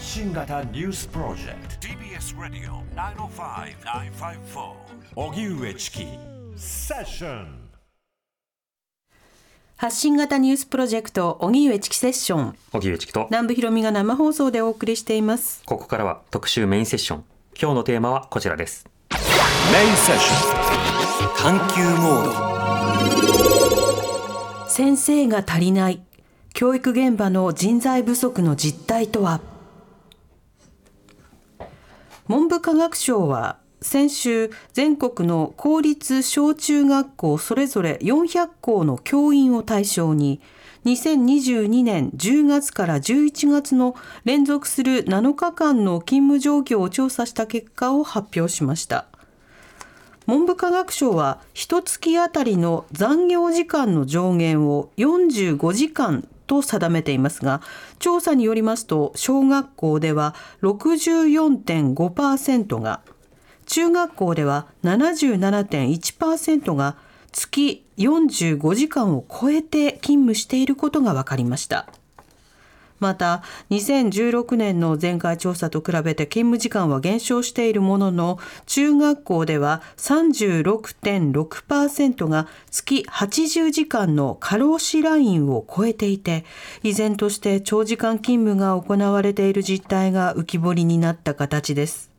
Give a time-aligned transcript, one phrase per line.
[0.00, 1.86] 発信型ニュースプロジェクト。
[1.86, 2.80] TBS ラディオ
[3.28, 4.72] 905-954
[5.14, 6.06] おぎゅうえちき
[6.56, 7.68] セッション
[9.76, 12.56] 発信型ニュースプロジェクト荻上チキセッション。
[12.72, 13.26] 荻上チキと。
[13.28, 15.62] 南部ひろみが生放送でお送りしています。
[15.66, 17.24] ここからは特集メインセッション
[17.60, 18.86] 今日のテーマはこちらです。
[19.10, 20.34] メインセッショ
[21.34, 22.24] ン探求モー
[24.64, 24.68] ド。
[24.70, 26.00] 先生が足りない。
[26.54, 29.42] 教育現場の人材不足の実態とは？
[32.30, 40.40] 文部科学省は先週全国の公立小中学校それぞれ400校の教員を対象に
[40.84, 49.06] 2022年10月から11月の連続する7日間の勤務状況を調査した結果を発表しました。
[50.28, 57.62] 文部科学省は一月あたりの残業時間の上限を45時間と定めていますが
[58.00, 63.02] 調査によりますと小学校では64.5%が
[63.66, 66.96] 中学校では77.1%が
[67.30, 71.86] 月45時間を超えて勤務していることが分かりました。
[73.00, 86.44] また2016年の前回調査と比べて勤務時間は減少しているものの中学校では36.6%が月80時間の過労死ラインを超えていて
[86.82, 92.10] 依然として長時間勤務が行われている実態が浮き彫りになった形です。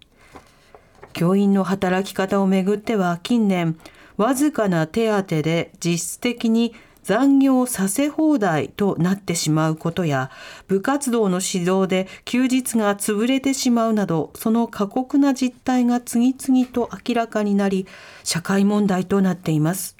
[1.14, 3.78] 教員の働き方をめぐっては近年
[4.18, 6.73] わずかな手当で実質的に
[7.12, 10.31] 残業させ放題となってしまうことや
[10.70, 17.86] 部活動の指導で休日が潰れてしまうなどその過酷な実態が次々と明らかになり
[18.23, 19.98] 社会問題となっています。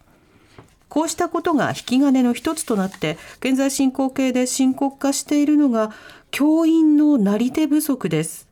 [0.88, 5.92] こうしたことが引き金の一つとなって現在進行形で深刻化しているのが
[6.32, 8.51] 教員のなり手不足です。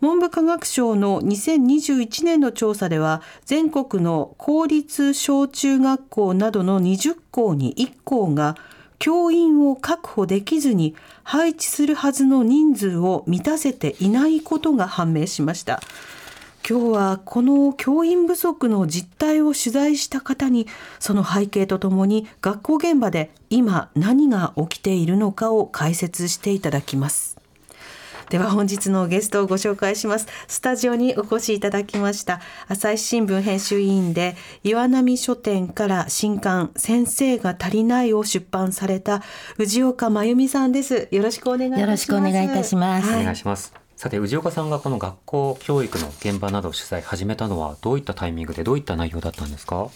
[0.00, 8.56] 文部科学省の2021年の調査では全国の公立小中学校などの20校に1校が
[8.98, 15.80] 教員を確保できずに配置するはずの人数を満たせていないことが判明しました。
[16.68, 20.66] 今日はこの教員不足の実態を取材した方に
[20.98, 27.29] その背景とともに学校現場で今何が起きているのかを解説していただきます。
[28.30, 30.28] では本日のゲストをご紹介します。
[30.46, 32.40] スタジオにお越しいただきました。
[32.68, 39.18] 朝日新聞編集委員で岩波書店から新刊先生が足りないを出版された
[39.56, 41.08] 藤岡真由美さんです。
[41.10, 41.80] よろしくお願いいたします。
[41.80, 43.72] よろしくお願いいたします、お願いします。
[43.96, 49.88] さて藤岡さんがこの学校教育の現場などを取材始めたのはどういったタイミングでどういった内容だったんですか？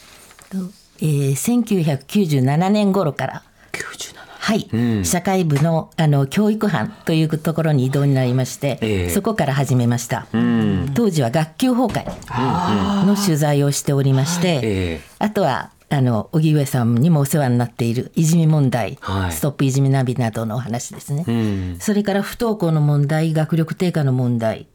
[1.01, 3.43] えー、1997年頃から。
[3.73, 24.67] 97はい、うん、社会部のあの教育班というところに異動になりまして、えー、そこから始めました、うん、当時は学級崩壊の取材をしておりまして、えー、あとはあの荻上さんにもお世話になっているいじめ問題、はい、ストップいじめナビなどのお話ですね、うん、それから不登校の問題学力低下の問題。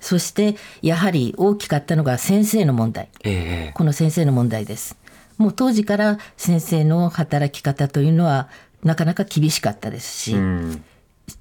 [0.00, 4.96] そしてやはり大きかったのが先生の問題、えー、この先生の問題です。
[5.38, 8.48] もう当時から先生の働き方というのは
[8.84, 10.84] なかなか厳しかったですし、うん、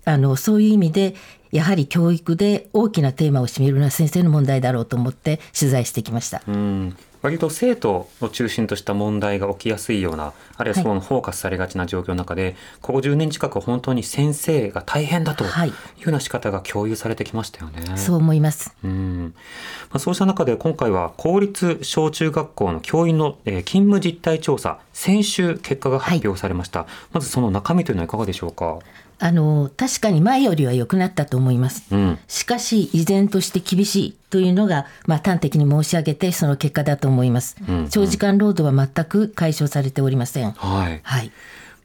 [0.05, 1.15] あのそういう意味で
[1.51, 6.41] やはり教育で大きなテーマを占めるのは先生の問題だろうと思って取材してきました。
[6.47, 15.47] うん割と生徒を中心とした問題が起きやすいようなあるいはそのフォーカスされがちな状況の中で、はい、ここ10年近く本当に先生が大変だとい。
[15.47, 15.73] うよ
[16.05, 17.83] うな仕方が共有されてきましたよね。
[17.85, 19.33] はい、そう思います、うん。
[19.89, 28.79] まあ、そうした中で今回は公立小中学校の教員の、えー、勤務実態調査先週結果が発表されました、はい、まずその中身というのはいかがでしょうか？
[29.19, 40.51] あの確かに前よりは良くなったと思います、うん、しかし依然として厳しいというのが、まあ、端的に申し上げてその結果だと思います、うんうん、長時間労働は全く解消されておりません。
[40.51, 41.31] はい、はい。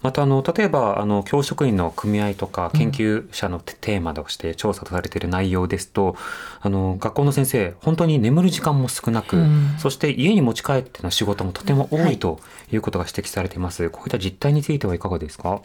[0.02, 6.16] またあの例えばあの教職員の組合とか研究者のテーマとして調査とされている内容ですと、うん、
[6.60, 12.40] あの学校の先生本当に眠る時間も少なく、うん、そして家に持ち帰っての仕事もとても多いと
[12.72, 15.62] いうことが指摘されています、はい、こういった実態についてはいかがですか？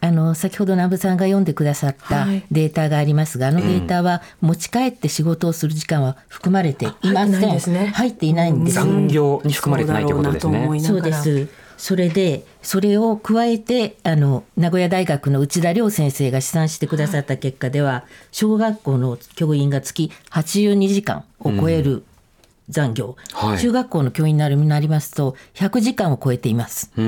[0.00, 7.74] あの先ほど南部さんが読んでくださったデータがありますが、はい、あのデータは持ち帰って仕事をする時間は含まれていません。
[7.74, 8.76] ね、入っていないんです。
[8.76, 10.80] 残業に含まれてないということですね。
[10.80, 11.48] そうです。
[11.78, 22.04] それでそれを加えてあの名古屋大学の内田亮先生が試算してくださった結果では、小学校の教員が月82時間を超える
[22.68, 27.04] 残業、はい、中学校の教員になるなりますと100時間を超えていますそう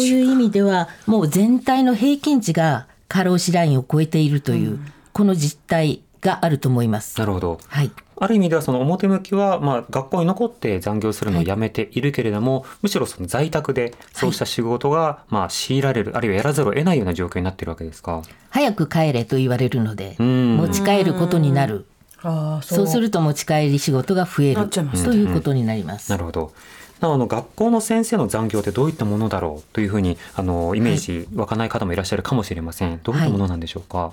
[0.00, 7.18] いう意味ではもう全体の平均値が過労死ラインを超えているという、うん、この実態があると思います。
[7.18, 7.58] なるほど。
[7.66, 7.90] はい。
[8.22, 18.22] ある意味ではその表向きは、まあ、学校に残って残業するのをやめているけれども、はい、むしろその在宅でそうした仕事が、まあ、強いられる、あるいはやらざるを得ないような状況になっているわけですか？
[18.50, 21.86] 早く帰れと言われるので、持ち帰ることになる。
[22.22, 22.86] あそう。
[22.86, 24.68] すると持ち帰り仕事が増える。
[24.68, 24.80] と
[25.12, 26.10] いうことになります。
[26.10, 26.52] なるほど。
[27.00, 33.00] なの学校の先生の残業ってどういったものだろうというふうにあのイメージ湧かない方もいらっしゃるかもしれません。
[33.02, 33.98] どういったものなんでしょうか？
[33.98, 34.12] は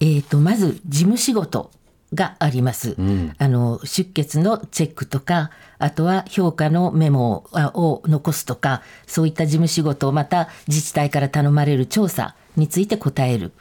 [0.00, 1.70] い、えっ、ー、とまず事務仕事
[2.14, 13.52] があります、うん、あの出欠のチェックとかあとは評価のメモを残すとかそういった事務仕事また自治体から頼まれる調査について答える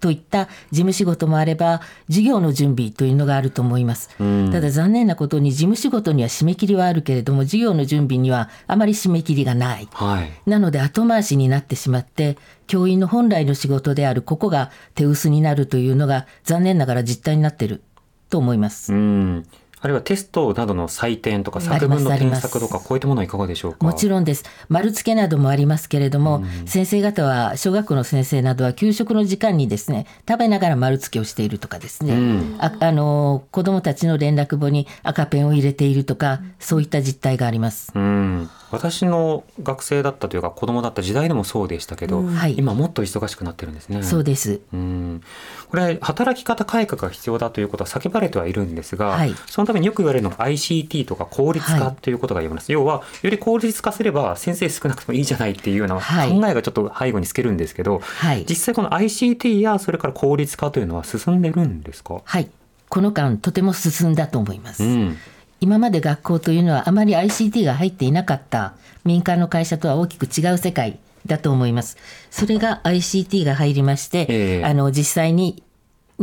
[0.00, 4.10] といった事務仕事もあれば授業の準備というのがあると思います、
[4.50, 12.36] ただ残念なことに事務仕事には締め切りはあるけれども授業の準備にはあまり締め切りがない、はい、なので後回しになってしまって
[12.66, 17.82] 教員の本来の仕事であるここが手薄になるというのが残念ながら実態になっている
[18.30, 18.92] と思います。
[18.92, 19.46] うん
[19.82, 23.78] あるいはテストなどの採点とか作文の添削とかこういったものはいかがでしょうか？
[23.84, 24.44] もちろんです。
[24.68, 37.92] 丸付けなどもありますけれども、うん、先生方は小学校の先生などは給食の時間にですね食べながら丸付けをしているとかですね、うん、ああの子どもたちの連絡簿に赤ペンを入れているとかそういった実態があります。
[37.94, 38.50] うん。
[38.72, 44.04] 私の学生だったというか子供だった時代でもそうでしたけど、うん、今もっと忙しくなってるんですね。
[44.04, 44.60] そうです。
[44.72, 45.22] うん。
[45.70, 52.70] これ働き方改革が必要だということは叫ばれてはいるんですが、はい、そのためによく言われるのが ICT とか効率化ということが言われます。
[52.70, 56.02] はい、要はより効率化すれば先生少なくてもいいじゃないっていうような考
[56.48, 62.20] えがちょっと背後につけるんですけど、はい、実際この ICT やそれから効率化というのは進んでるんですか？
[62.24, 62.48] はい。
[62.88, 64.82] この間とても進んだと思います。
[64.82, 65.16] うん
[65.62, 68.72] 今まで学校というのはあまり ICT が入っていなかった
[69.04, 71.98] 民間の会社とは大きく違う世界だと思います。
[72.30, 75.62] それが ICT が入りまして、えー、あの実際に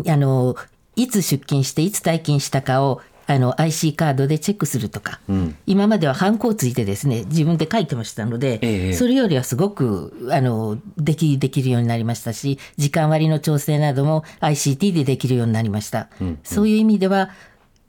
[0.08, 0.56] あの
[0.96, 17.30] いつ出勤していつ退勤したかをあの IC カードでチェックするとか、うん、今まではハンコをついてですね自分で書いてましたので、えそれよりはすごくあのできできるようになりましたし時間割の調整なども ICT でできるようになりました、うんうん、そういう意味では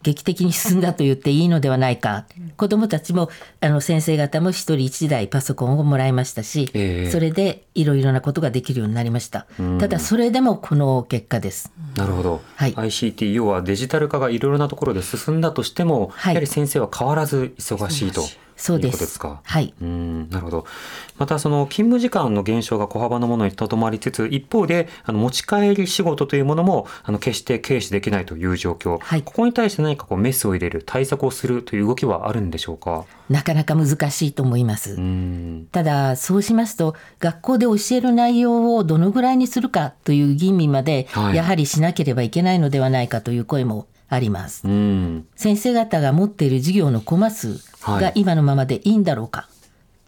[0.08, 2.24] 劇的に進んだと言っていいのではないか。
[2.56, 3.28] 子どもたちも
[3.60, 9.46] あの先生方も一人一台パソコンをもらいましたし、えー、それでいろいろなことができるようになりました。
[9.78, 11.72] ただそれでもこの結果です。
[11.96, 18.22] なるほど、はい、ICT 要はデジタル化がいろいろなところで進んだとしても、はい、やはり先生は変わらず忙しいと。
[18.58, 18.98] そうです。
[18.98, 19.72] ですはい。
[19.80, 20.66] うん、なるほど。
[21.16, 28.98] またその勤務時間の減少が小幅なものにとどまりつつ、一方であの持ち帰り仕事というものもあの決して軽視できないという状況。
[28.98, 33.04] はい、ここに対して何かこうメスを入れる対策をするという動きはあるんでしょうか？
[33.30, 34.98] なかなか難しいと思います。
[35.70, 44.62] ただそうしますと学校で教える内容をどのぐらいにするかという吟味までやはりしなければいけないのではないかという声もあります。
[45.36, 49.48] 先生方が持っている授業のコマ数が今のままでいいんだろうか。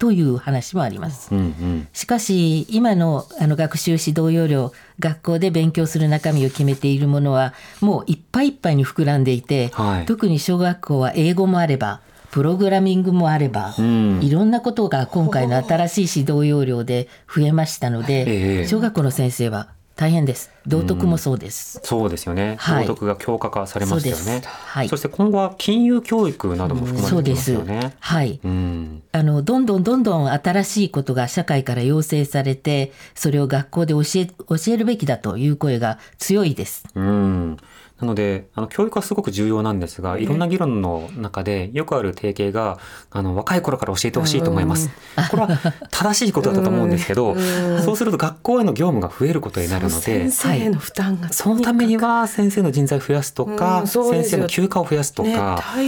[0.00, 1.28] という話もあります。
[1.30, 7.52] うんうん、しかし今のあの学習指導要領学校で勉強する中身を決めているものは
[7.82, 12.00] もういっぱいいっぱいに膨らんでいて、はい、特に小学校は英語もあれば
[12.30, 19.68] プログラミングもあれば、うん、いろんなことが今回の新しい指導要領で増えましたので、小学校の先生は
[20.00, 20.50] 大変です。
[20.66, 21.78] 道徳もそうです。
[21.78, 22.56] うん、そうですよね。
[22.58, 24.40] 道徳が強化化されましたよね。
[24.46, 24.88] はい。
[24.88, 27.94] そして今後は金融教育なども含まれてますよね。
[28.00, 28.40] はい。
[28.42, 36.86] うん、あのどんどんどんどん新しいことが社会から要請されて、それを学校で教え教えるべきだという声が強いです。
[36.94, 37.58] うん。
[38.00, 42.78] なので、あの、教育はすごく重要なんですが、いろんな議論の中でよくある提携が、
[43.10, 44.90] あの、若い頃から教えてほしいと思います。
[45.30, 45.58] これは
[45.90, 47.36] 正しいことだと思うんですけど、
[47.84, 55.86] そうすると学校への業務が増えることになるので、先生の負担がそのためには先生の人材を増やすとか、先生の休暇を増やすとか、はい、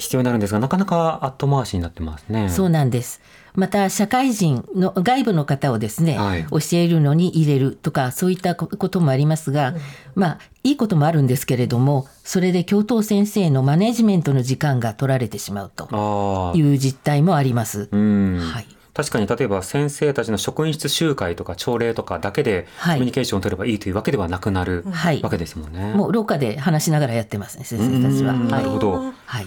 [0.00, 2.48] 必要になるんですが、なかなか後回しになってますね。
[2.48, 3.20] そうなんです。
[3.56, 9.76] また社会人の外部の方をですね、はい、教えるのに入れるとかそういったこともありますが、うん、
[10.14, 17.88] まあいいこともあるんですけれどもそれで教頭先生のマネジメントの時間が取られてしまうという実態もあります。
[17.92, 24.86] はい確かに例えば先生たちの職員室集会とか朝礼とかだけでコミュニケーションを取ればいいというわけではなくなる
[25.22, 25.84] わけですもんね。
[25.84, 28.32] はい、もう廊下で話しながらやってますね先生たちは。
[28.32, 29.12] なるほど。
[29.26, 29.46] はい。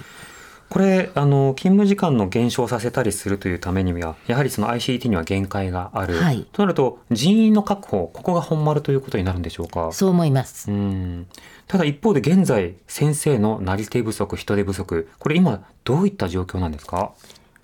[0.70, 9.92] これあの勤務時間の減少させたりするというためにはやはりその ICT には限界がある、はい、となると人員の確保ここが本丸ということになるんでしょうか？
[9.92, 10.72] そう思います。
[10.72, 11.28] うん。
[11.68, 17.12] ただ一方で現在先生のなり手不足人手不足これ今どういった状況なんですか？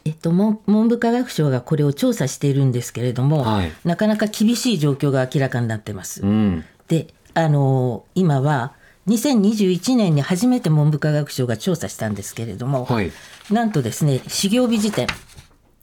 [0.08, 6.22] えっと、文部科学省がこれを調査しているんですけれども、はい、なかなか厳しい状況が明らかになってます。
[6.22, 8.74] うん、であの今は
[9.08, 13.12] 2021年に初めて文部科学省が調査したんですけれども、はい、
[13.52, 15.08] なんとですね始業日時点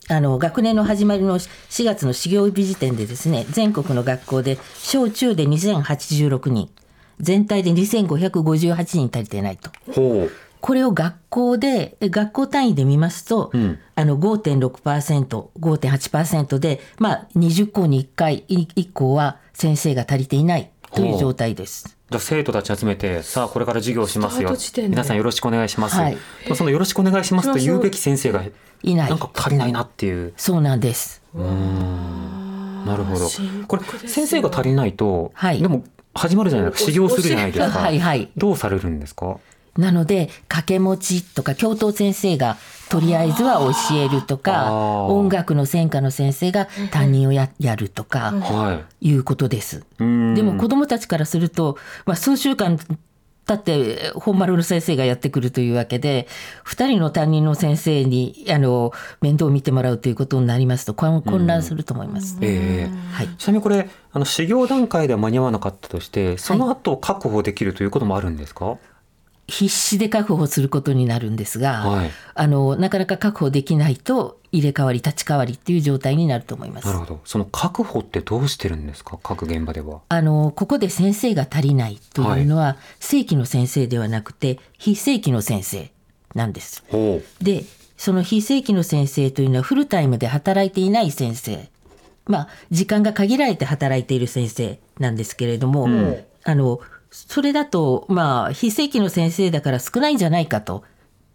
[0.08, 6.70] あの学年の始まりの4月の始業日時点でですね全国の学校で小中で2086人
[7.20, 9.70] 全体で2558人足りてないと。
[10.60, 21.98] これを学校で学校単位で見ますと、うん、あの 5.6%5.8% で、まあ、20校に1回1校は先生が足りていないという状態です。
[22.12, 24.54] じゃ生徒たち集めてさあこれから授業しますよ。
[24.88, 26.16] 皆さんよろしくお願いします、はい、
[26.54, 28.44] そのよろしくお願いしますと言うべき先生が
[28.82, 29.10] いない。
[29.10, 30.32] なんか足りないなっていう。
[30.36, 31.22] そうなんです。
[31.34, 32.84] うん。
[32.86, 33.28] なるほど。
[33.66, 36.90] これ先生が足りないと、はい、でも始まるじゃないですか。
[36.90, 37.78] 始業するじゃないですか。
[37.80, 39.38] はい、はい、どうされるんですか？
[39.76, 42.58] なので掛け持ちとか教頭先生が
[42.92, 44.70] とりあえずは教えるとか
[45.06, 49.86] 音楽の専科の先生が担任をややるとか、はい、いうことです。
[49.98, 52.78] でも子どもたちからすると、まあ、数週間
[53.46, 56.28] 経って本丸の先生がやってくるというわけで
[56.66, 62.36] 2人の担任の先生にあの面倒を見てもらうということになりますと混乱すると思います。
[62.42, 68.78] えーはい、ちなみにこれあの修行段階では間に合わなかったとしてその後確保できるということもあるんですか、はい
[69.52, 76.86] 必死で確保することになるんですが、はい、あのなかなか確保できないと入れ替わり立ち替わりっていう状態になると思います。
[76.86, 77.20] なるほど。
[77.24, 79.18] その確保ってどうしてるんですか？
[79.22, 80.00] 各現場では。
[80.08, 85.90] あのここで先生が足りないというのは、はい、正規の先生ではなくて非正規の先生
[86.34, 86.82] なんです。
[87.42, 87.64] で
[87.98, 91.68] その非正規の先生というのはフルタイムで働いていない先生。
[92.26, 96.80] まあ時間が限られて働いている先生なんですけれども、うん、あの
[97.12, 100.82] それだと、まあ、非正規の先生だから少ないんじゃないかと、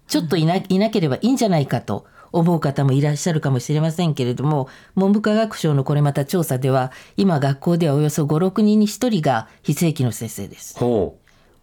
[0.07, 2.05] ちょっといな,、いなければいいんじゃないかと。
[2.34, 10.77] 思う方もいらっしゃるかもしれませんけれども、文部科学省のこれまた調査では、今学校ではおよそ5、6人に1人が非正規の先生です。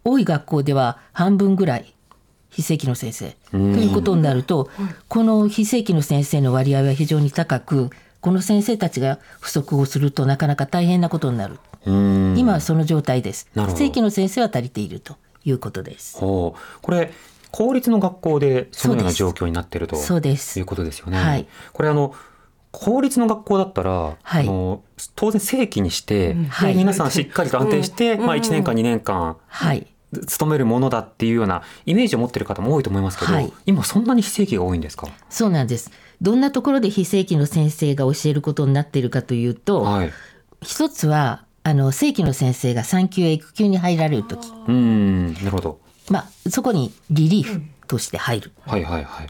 [0.03, 1.93] 多い学校では半分ぐらい
[2.49, 3.35] 非正規の先生。
[3.51, 4.69] ということになると、
[5.07, 7.89] この非正規の先生の割合は非常に高く、
[8.21, 11.59] この先生たちが不足をするとなかなか大変なことになる。
[11.85, 13.47] 今はその状態です。
[13.55, 16.17] 正規の先生は足りているということです。
[16.19, 16.55] こ
[16.89, 17.11] れ
[17.51, 21.17] 公立の学校でそのような状況になっているということですよね。
[21.17, 22.13] はい、これあの
[22.71, 24.83] 公立の学校だったら、はい、あの
[25.15, 29.87] 当然正規にして、はい、皆さんしっかりと安定して、うん、まあ、1年間2年間、はい、
[30.27, 35.07] 勤めるものだっていうようなイメージを持っている方も多いと思いますけど、はい、今そんなに非正規が多いんですか？
[35.29, 35.89] そうなんです。
[36.21, 40.11] どんなところで非正規の先生が教えることになっているかというと、はい、
[40.61, 44.53] 一つはあの正規の先生が産休や育休に入られる時。
[44.67, 45.79] うんなるほど、
[46.11, 48.51] まあ、そこにリリーフとして入る。
[48.51, 49.03] とか、はいはい。
[49.03, 49.27] はい、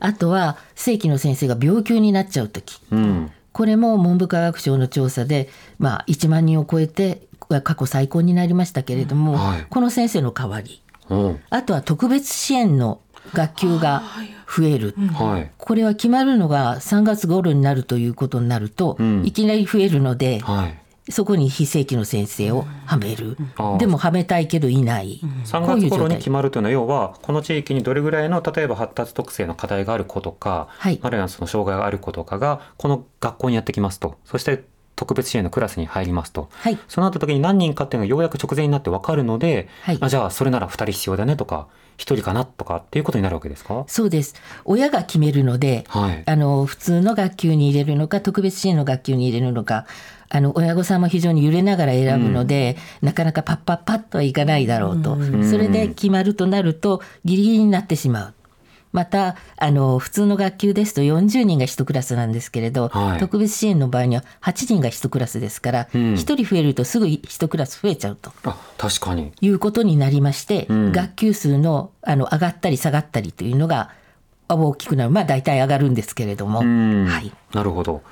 [0.00, 7.22] あとは正規の先生が病休になっちゃう時、うん、これも文部科学省の調査で、まあ、1万人を超えて
[7.64, 13.00] 過去最高になりましたけれども、はい、この先生の代わり、うん、あとは特別支援の
[13.32, 14.02] 学級が
[14.46, 20.79] 増える、はい、これは決まるのが3月頃になるということになると、うん、いきなり増えるので、はい
[21.10, 34.64] そこに非正規の先生をはめる、うん、でもはめたいけどいない、うん、3月頃に決まるというのは要はこの地域にどれぐらいの例えば発達特性の課題がある子とか、はい、あるいはその障害がある子とかがこの学校にやってきますとそして
[34.96, 43.84] 特別支援のクラスに入りますと、はい、そうなった時に何人かっていうのがようやく直前になって分かるので、はい、あじゃあそれなら2人必要だねとか1人かなとかっていうことになるわけですか？
[43.86, 44.34] そうです。
[44.64, 49.86] 親が決めるので、はい、あの普通の学級に入れるのか特別支援の学級に入れるのか
[50.32, 58.34] あの親御さんも非常に揺れながら選ぶので、うん、なかなかパッパッパッとはいかないだろうと、うん、それで決まるとなるとギリギリになってしまう。
[58.92, 68.32] またあの普通の学級ですと40人が1クラスなんですけれど、はい、特別支援の場合には8人が1クラスですから、うん、1人増えるとすぐ1クラス増えちゃうと。
[68.44, 69.32] あ確かに。
[69.40, 73.90] いうことになりまして、うん、学級数のあの上がったり下がったりというのが
[74.48, 75.10] 大きくなる。
[75.10, 76.58] まあ大体上がるんですけれども。
[76.58, 78.02] はい、なるほど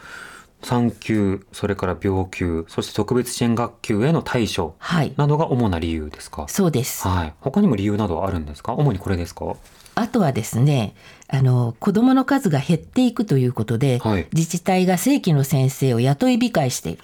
[0.62, 4.74] 産休それから病休そして特別支援学級への対処
[5.16, 8.74] などが主な理由ですか、はい、そうです、はい、他にも理由などあるんですか？
[8.74, 9.54] 主にこれですか？
[9.94, 10.94] あとはですね
[11.28, 17.02] あの子どもの数が減っていくということで、はい、自治体が正規の先生を雇い控えしている。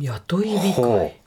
[0.00, 1.20] 雇い控え。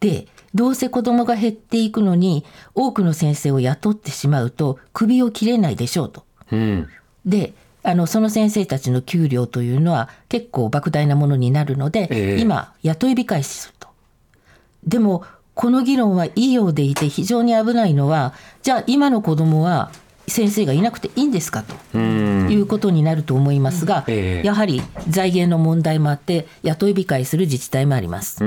[0.00, 2.44] でどうせ子どもが減っていくのに
[2.74, 6.24] 多くの先生を雇ってしまうと首を切れないでしょうと。
[6.50, 6.88] うん、
[7.24, 7.52] で
[7.86, 13.88] あのその先生たちの給料というのは結構莫大なものになるので、えー、今雇い控えすると。
[14.84, 15.24] でも
[15.54, 19.90] この議論はいいようでいて非常に危ないのはじゃあ今の子どもは
[20.28, 21.62] 先生がいなくていいんですか
[21.92, 28.38] ということになると思いますが、えー、やはり財源の問題もあって雇い控えする自治体もあります。
[28.38, 28.46] ちな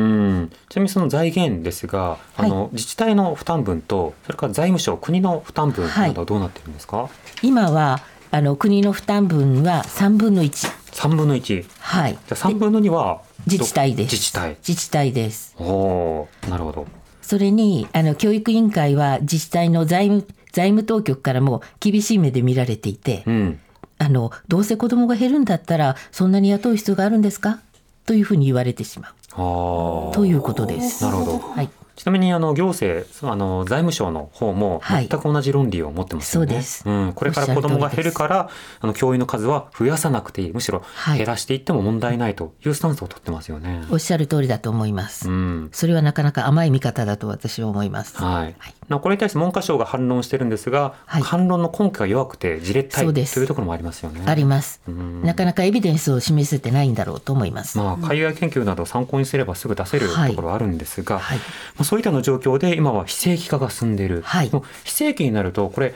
[0.75, 7.07] みにその財源ですがあの、はい、自治体の負担分とそれから財務省国の負担分などはどうなっているんですか、は
[7.41, 8.01] い、今は
[8.31, 10.69] あの国の負担分は3分の1。
[10.91, 11.65] 3分の1。
[11.79, 12.13] はい。
[12.13, 14.11] じゃ3分の2は自治体です。
[14.13, 14.57] 自治体。
[14.67, 15.55] 自治体です。
[15.59, 16.85] おなるほど。
[17.21, 23.59] それにあの教育委員会は自治体の財務財務当局からも厳しい目で見られていて、うん、
[23.99, 27.59] あのどうせ子供が減るんだったらそんなに雇う必要があるんですか？
[28.05, 30.13] というふうに言われてしまう。
[30.13, 31.03] ということです。
[31.03, 31.39] なるほど。
[31.39, 31.69] はい。
[31.99, 36.55] ちなみにあの行政あの財務省の方も全く同じ論理を持ってますよね。
[36.55, 36.89] はい、そうです。
[36.89, 40.81] うん、これから子どもが減るからあの教員の数は増やさなくていいむしろ
[41.17, 43.83] 減らしていっても問題ないというスタンスを取ってますよね。
[43.91, 45.29] おっしゃる通りだと思います。
[45.29, 48.15] うん、それはなかなか甘い見方だと私は思います。
[48.15, 48.55] はい。
[48.57, 54.21] はい、これに対して文科省が反論してるんですが、はい、反論の根拠が弱くてじれったいというところもありますよね。
[54.25, 54.79] あります。
[54.87, 57.77] なかなかエビデンスを示せてないんだろうと思います。
[57.77, 61.43] まあ海外研究など参考にすればすぐ出せるところはあるんですが、はい、ま
[61.81, 64.51] あそういったの状況でで今は非正規化が進んでいる、はい、
[64.83, 65.95] 非正規になるとこれ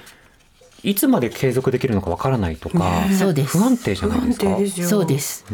[0.82, 3.58] いつまで継続できるのかわからないとか、ね、そうです。
[3.58, 4.58] 不安定じゃないですか？
[4.58, 5.46] すそうです。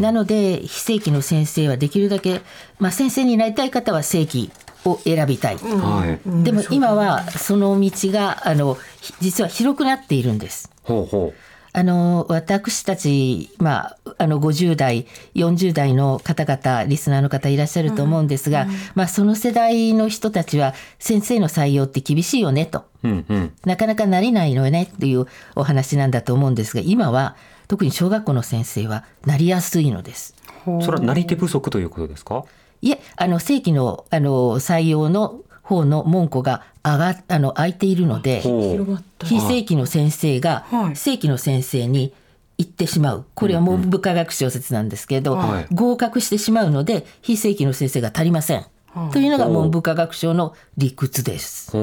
[0.00, 2.42] なので非正規の先生はできるだけ、
[2.78, 4.50] まあ、先生になりたい方は正規
[4.84, 8.78] を選びたい、うん、でも今はその道があの
[9.20, 10.70] 実は広くなっているんです。
[10.84, 11.47] ほうほう
[11.78, 15.06] あの私たち、まあ、あの50代
[15.36, 27.36] 40代の方々リスナーの方いらっしゃると思うんですが、うんうん、まあ、その世代の人たちは先生の採用って厳しいよねと、うんうん、なかなかなれないのよねっていうお話なんだと思うんですが今は
[27.68, 30.34] 特に小学校の先生はなりやすいのです。
[30.64, 32.44] それはなり手不足ということですか？
[32.82, 42.14] いえあの正規のあの採用の方の門戸が上があの開いているので非正規の先生が正規の先生に
[42.56, 43.26] 行ってしまう。
[43.34, 51.76] これは文部科学省説なんですけど、はい、合格してしまうので非正規の先生が足りません、はい、というのが文部科学省の理屈です。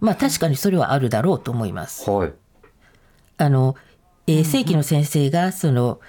[0.00, 2.10] まあ確かにそれはあるだろうと思います。
[2.10, 2.32] はい、
[3.38, 3.76] あの、
[4.26, 6.00] えー、正規の先生がその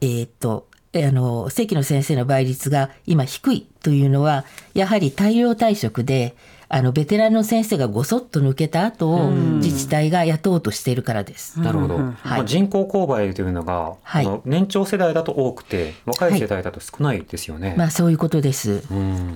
[0.00, 4.44] えー、っとあの正規の先生の倍率が今低いというのは
[4.74, 6.34] やはり大量退職で
[6.68, 11.60] あのベテランの先生がごそっと抜けた後を自治体が雇おうとしているからです。
[11.60, 11.96] なるほど。
[11.96, 17.68] はい、まあ、人口勾配というのが、はい、年長世代だと多くて若い世代だと少ないですよね。
[17.68, 18.82] はい、まあそういうことです。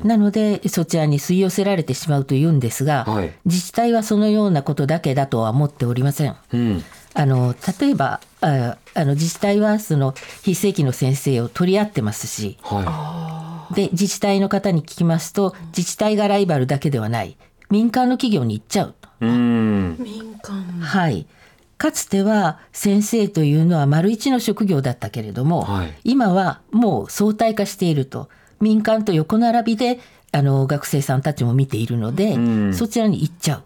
[0.02, 6.36] なのでそちらに吸い寄せられてしまうというんですが、はい、自治体はそのようなことだけだとは思っておりません。
[6.52, 17.36] うんあの例えばああの自治体はその非正規の先生を取り合ってますし、はい、で自治体の方に聞きますと自治体がライバルだけではない。
[17.70, 18.94] 民間の企業に行っちゃう。
[19.00, 19.08] と。
[19.20, 19.96] うん。
[20.00, 20.62] 民間。
[20.80, 21.26] はい。
[21.78, 28.28] かつては先生というのは丸一の職業だったけれども、はい、今はもう相対化していると。
[28.60, 30.00] 民間と横並びで
[30.32, 32.36] あの学生さんたちも見ているので、
[32.74, 33.62] そちらに行っちゃう。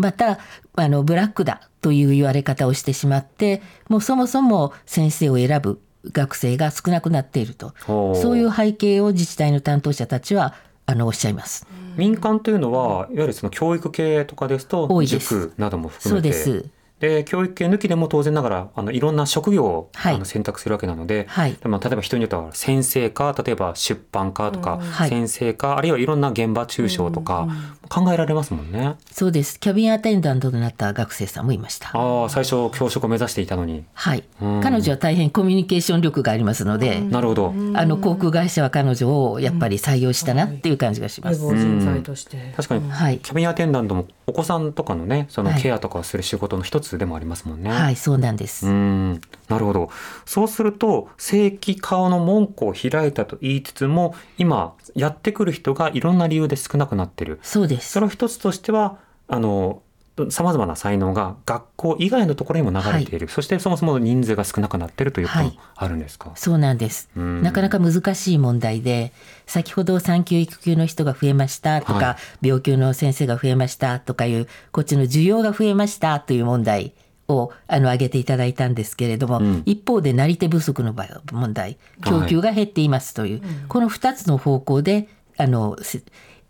[0.00, 0.38] また
[0.76, 5.80] あのブラックだという言われ方をしてしまってもうそもそも先生を選ぶ
[6.12, 7.74] 学生が少なくなっていると。
[7.86, 10.54] そういう背景を自治体の担当者たちは
[10.86, 11.66] あのおっしゃいます。
[11.96, 16.32] 民間というのはいわゆるその教育系とかですと塾なども含めて。
[16.32, 27.48] そうですで教育系抜きでも当然ながらあのいろんな職業を、はい、あの選択するわけなので、はい、まあ、例えば人によっては先生か例えば出版かとか、はい、先生かあるいはいろんな現場中傷とか
[27.88, 28.96] 考えられますもんね。
[29.10, 29.58] そうです。
[29.58, 31.90] キャビンアテンダントとなった学生さんもいました。
[31.92, 33.84] ああ最初教職を目指していたのに。
[33.94, 34.22] はい、
[34.62, 37.54] 彼女は大変コミュニケーション力がありますので、なるほど。
[37.74, 41.40] あの航空会社は彼女をやっぱり採用したなっていう感じがします。
[41.40, 47.70] 確かに、はい、キャビンアテンダントもお子さんとかのねそのケアとかする仕事の一つでもありますもんね。
[47.70, 48.68] はい、そうなんです。
[48.68, 49.90] うん、なるほど。
[50.24, 57.40] そうすると正規化の門戸を開いたと言いつつも、今やってくる人がいろんな理由で少なくなってる。
[57.42, 57.90] そうです。
[57.90, 59.82] その一つとしては、あの
[60.30, 69.12] さまざまな才能が学校以外のところにも流れている、はい、そしてそもそも人数が少なくなっているということもあるんですか、はい、そうなんです、なかなか難しい問題で
[69.46, 76.92] 先ほど産休育休の人が増えましたとか、はい、病休の先生が増えましたとかいうこっちの需要が増えましたという問題
[77.28, 80.94] をあの挙げていただいたんですけれども、うん、一方でなり手不足の
[81.32, 85.76] 問題供給が減っていますという、この2つの方向であの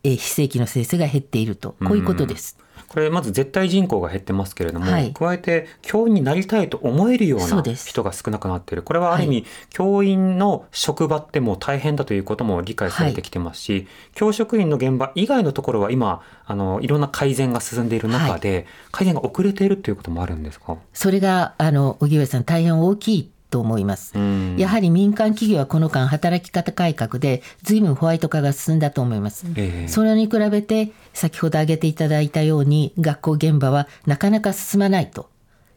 [0.03, 1.77] えー、非正規の先生が減っていると。
[1.81, 2.57] こういうことです。
[2.91, 8.83] これまず絶対人口が減ってますけれども、はい、加えて教員になりたいと思えるような人が少なくなっている。
[8.83, 20.77] これはある意味、はい、教員の職場ってもう大変だということも理解されてきてますし、はい、教職員の現場以外のところは今あのいろんな改善が進んでいる中で、改善が遅れているということもあるんですか？
[20.93, 24.15] それがあの荻上さん大変大きいと思います。
[24.57, 29.47] やはり民間企業はこの間働き方改革で随分ホワイト化が進んだと思います。
[29.57, 35.29] えー、それに比べて先ほど挙げていただいたように学校現場はなかなか進まないと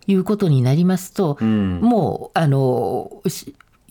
[0.06, 3.22] いうことになりますと、うん、もうあの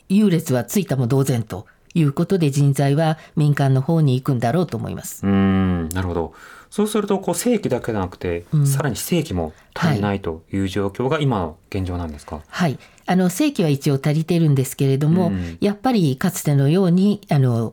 [0.08, 5.26] 優劣はついたも同然ということで人材は民間の方に行くんだろうと思います。
[5.26, 6.34] うんなるほど。
[6.70, 12.40] そうするとこう正規だけでなくて、うん、さらに正規も足りないという状況が今の現状なんですか？
[12.48, 17.72] はい、あの正規は一応足りてるんですけれども、うん、やっぱりかつてのようにあの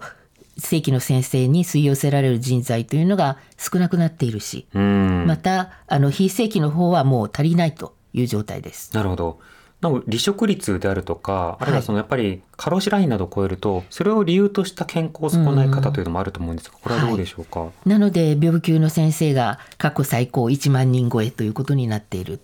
[0.57, 8.93] 正規の先生に吸い寄せられる人材というのが少なくなっているし、うん、またあの非正規の方はもう足りないという状態です。
[8.93, 9.39] なるほど。
[9.81, 22.41] なお離職率であるとかあるいはそのやっぱり過労死ラインなどを超えると、それを理由とした健康損ない方というのもあると思うんですがこれはどうでしょうか、はい、なので病級の先生が過去最高1万人超えということになっている。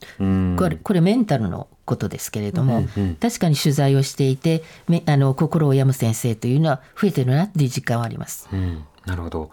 [0.57, 4.63] これこれメンタルのことですけれども、うんうん、確かに取材をしていて
[5.05, 8.49] あの心を病む先生というのは増えてるなという実感はあります。
[8.51, 9.51] うん、なるほど。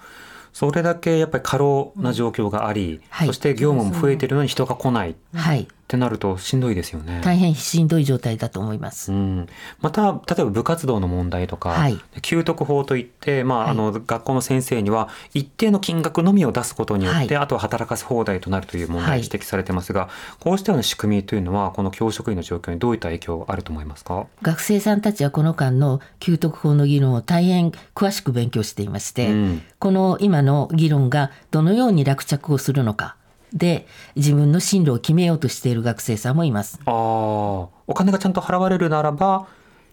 [0.53, 7.21] それだけやっぱり過労な状況があり、はい、そして業務も増えてるのに人が来ない、はい、ってなるとしんどいですよね。
[7.23, 9.13] 大変しんどい状態だと思います。
[9.13, 9.47] うん、
[9.83, 20.09] また例えば部活動の問題とか、はい、給特法といって、まあ、あの学校の先生には一定の金額のみを出すことによって、あとは働かせ放題となるという問題指摘されてますが、
[20.41, 24.27] こうしたような仕組みというのはこの教職員の状況にどういった影響あると思いますか？
[24.41, 33.17] 学生さんたちはこの間の給特法の議論を大変詳しく勉強していまして、うん、この今の議論がどのように落着をするのか
[33.55, 33.87] で
[34.17, 36.81] 自分の進路を決めようとしている学生さんもいます。
[36.85, 39.47] ああ、お金がちゃんと払われるならば、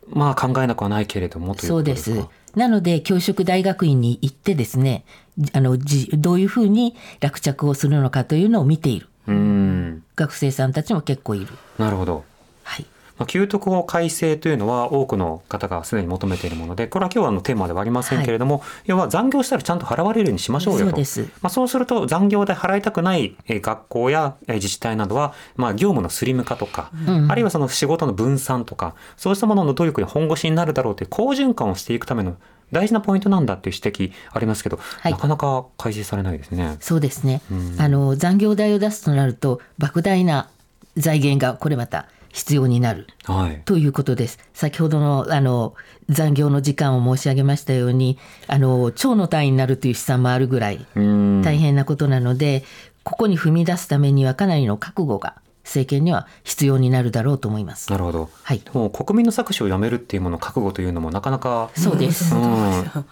[0.08, 2.26] まあ考えなくはないけれどもそうです。
[2.56, 5.06] なので教職大学院に行ってですね、
[5.54, 9.08] あのどういうふうに落着をするのかというのを見ている。
[9.28, 11.48] うん学生さんたちも結構いる。
[11.78, 12.24] なるほど。
[12.64, 12.86] はい。
[13.20, 21.06] まあ、給特法改正というのは多くの方がすでに求めているものでこれは今日はのテーマではありませんけれども、はい、要は残業したらちゃんと払われるようにしましょうよと。
[21.06, 32.38] そうまあ、そうすると残業代払いたくない学校や自治体などは、まあ、業務のスリム化とか、うん、あるいはその仕事の分散とかそうしたものの努力に本腰になるだろうという好循環をしていくための
[32.72, 36.78] 大事なポイントなんだっていう指摘ありますけど、はい、なかなか改正されないですね。
[36.80, 37.42] そうですね。
[37.52, 40.50] うん、あの残業代を出すとなると莫大な
[40.96, 44.40] 財源がこれまた必要になる、はい、ということです。
[44.54, 45.74] 先ほどのあの
[46.10, 52.64] 残業の時間を申し上げましたようにあの超の単位になるという試算もあるぐらい大変なことなので
[53.04, 55.36] ここに踏み出すためにはかなりの覚悟が
[55.70, 57.92] 政権には必要になるだろうと思います。
[57.92, 58.30] なるほど。
[58.44, 58.62] はい。
[58.74, 62.34] もう国民の搾取をやめるっていうもの覚悟というのもなかなかそうです。
[62.36, 63.06] うん、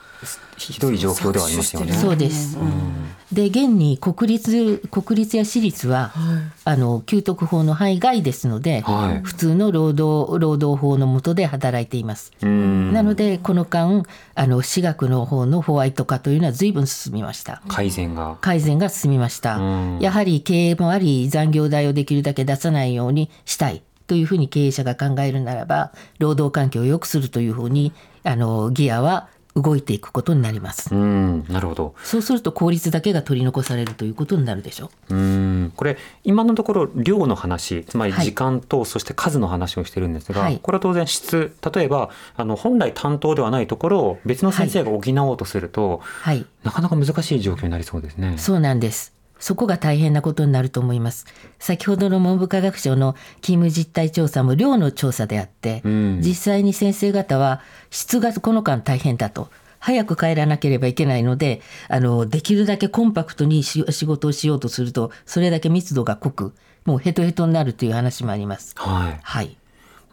[0.57, 1.93] ひどい状況ではありますよね。
[1.93, 2.57] そうです。
[2.57, 12.33] うん、で現に国立国立や私立は、はい、あの給特法の範囲外ですので、はい、普通の労働労働法の下で働いています。
[12.41, 17.61] なのでこの間あの私学の方のホワイト化というのは随分進みました。
[17.67, 19.59] 改善が改善が進みました。
[19.99, 23.83] やはり経営もあり残業代をできるだけ出さないようにしたい。
[24.07, 27.91] というふうに経営者が考えるならば労働環境を良くするというふうに
[28.23, 29.27] あのギアは
[29.61, 30.93] 動いていくことになります。
[30.93, 31.95] うん、なるほど。
[32.03, 35.15] そうすると効率だけが取り残されるということになるでしょう。
[35.15, 48.35] うん、これ今のところ量の話、つまり時間とそして数の話をしてるんですが、はい、これは当然質、例えばあの本来担当ではないところを別の先生が補おうとすると、はい、なかなか難しい状況になりそうですね。
[48.37, 49.16] そうなんです。
[49.39, 51.25] そこが大変なことになると思います。
[51.59, 59.49] 先ほどの文部科学省の勤務実態調査も量の調査であって、うん、実際に先生方は質がこの間大変だと。
[59.79, 68.73] 早く帰らなければいけないので、あの、できるだけコンパクトに仕事をしようとすると、それだけ密度が濃く、もうヘトヘトになるという話もあります。
[68.75, 69.19] はい。
[69.21, 69.57] はい。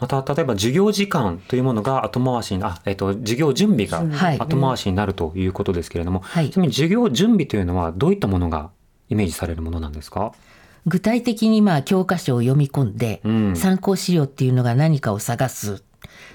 [0.00, 4.00] また例えば授業時間というものが後回しにあ、えっと、授業準備が
[4.38, 8.70] 後回しになるということですけれども、はい、ちなみに授業準備というのはどういったものが
[9.14, 10.32] イメージされるものなんですか？
[10.86, 13.22] 具体的にまあ教科書を読み込んで、
[13.54, 15.82] 参考資料っていうのが何かを探す。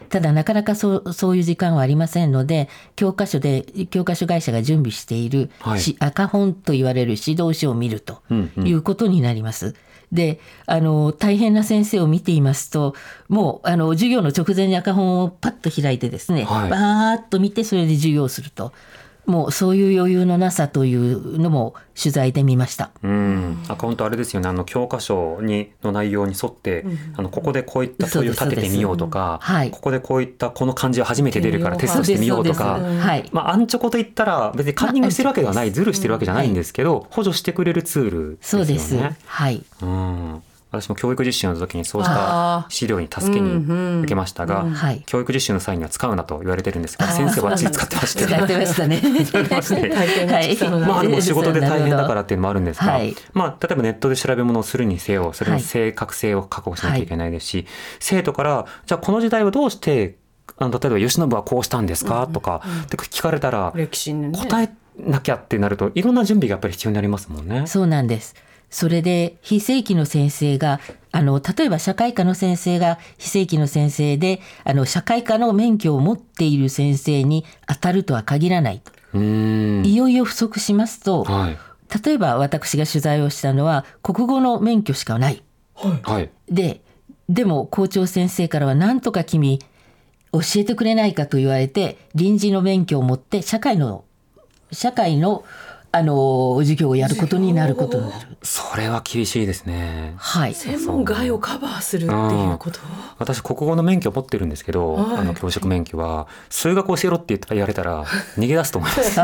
[0.10, 8.24] ただなかなかそうそういう時間はありませんので教科書で教科書会社が準備している、はい、赤本と言われる指導書を見ると
[8.58, 9.66] いうことになります。
[9.68, 9.78] うんうん
[10.12, 12.96] であの大変な先生を見ていますと
[13.28, 18.74] もうあの授業の直前に赤本をパッと開いてですね、はい、バーッと見てそれで授業をすると
[19.30, 22.90] もうそういう余裕のなさというのも取材で見ました。
[23.04, 24.50] うん、アカウントあれですよね。
[24.50, 38.66] あの教科書にの内容に沿って、うん、あのここでこういった問いを立ててみようとか、はい、ここでこういったこの漢字は初めて出るからテストしてみようとか、はい、まあアンチョコと言ったら別にカンニングしてるわけではない、ズルしてるわけじゃないんですけど、補助してくれるツールですよね。
[38.66, 39.16] そうです。
[39.26, 39.64] はい。
[39.84, 40.42] うん。
[40.72, 43.56] 私も教育実習の時にそうした資料に助けに
[44.02, 44.68] 受けましたが、
[45.08, 48.26] 教育実習の際には使うなと言われてるんですが、先生は使ってまし て。
[48.26, 49.02] 使ってましたね。
[50.86, 57.68] まあでも仕事で大変だからっていうのもあるんですが、はい、まあ例えばネットで調べ物をするにせよ、それの正確性を確保しなきゃいけないですし、はい、
[58.00, 60.18] 生徒からじゃあこの時代はどうして
[60.58, 67.66] あの例えば慶喜はこうしたんですか、とかって聞かれたら、答えなきゃってなるといろんな準備がやっぱり必要になりますもんね。
[67.66, 68.36] そうなんです。
[68.70, 70.80] それで非正規の先生が
[71.12, 78.92] あの例えば社会科の先生が非正規の先生であの社会科の免許を持っている先生に当たるとは限らないと。
[79.18, 81.58] いよいよ不足しますと、はい、
[82.06, 85.42] 例えば私が取材をしたのは国語の免許しかない。
[85.74, 86.82] はい、で
[87.28, 89.60] でも校長先生からは何とか君
[90.32, 94.04] 教えてくれないかと言われて臨時の免許を持って社会の
[94.72, 95.44] 社会の
[95.92, 98.38] あの授業をやることになることになる。
[98.44, 100.14] それは厳しいですね。
[100.18, 100.54] はい。
[100.54, 102.18] 専門外をカバーするってい
[102.54, 102.80] うこと？
[103.18, 108.06] 私国語の免許を持ってるんですけど、はい、あの教職免許は数学教えろって言われたら
[108.38, 109.20] 逃げ出すと思います。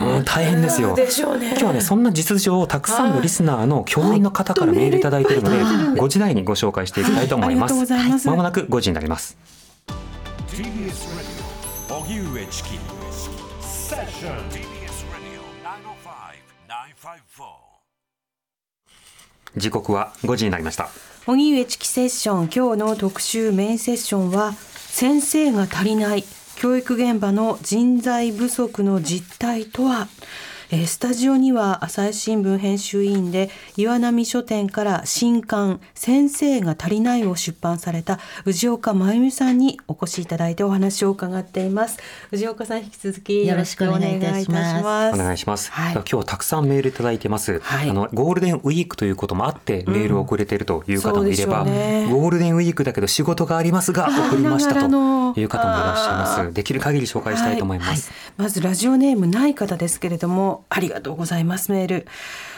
[0.00, 0.94] うん、大変ですよ。
[0.94, 1.48] でしょうね。
[1.52, 5.56] 今日はねそんな実情をたくさんのリスナーの教員の方からメールいただいているので、
[6.00, 7.74] 5時台にご紹介していきたいと思います。
[8.28, 9.38] まもなく5時になります。
[10.50, 10.94] TBS ラジ
[11.90, 12.78] オ荻上チキ
[13.62, 14.73] セッション
[19.56, 20.88] 時刻は5時になりました。
[21.26, 26.24] 荻上チキセッション今日の特集メインセッションは先生が足りない
[26.56, 30.08] 教育現場の人材不足の実態とは？
[30.70, 41.98] えスタジオには朝日新聞編集委員で岩波書店から新刊先生が足りないを出版された藤岡真由美さんにお越しいただいてお話を伺っています。
[42.30, 45.14] 藤岡さん引き続きよろしくお願いいたします。
[45.14, 56.54] お願いします、はい、今日はたくさんメールいただいてます、はい、あのゴールデンウィークということもあってメールを送れているという方もいれば、うんね、ゴールデンウィークだけど仕事がありますが 送りましたという方もいらっしゃいます。
[56.54, 61.72] できる限り紹介したいと思います、はい、まずラジオネームない方ですけれどもありがとうございます。
[61.72, 62.06] メール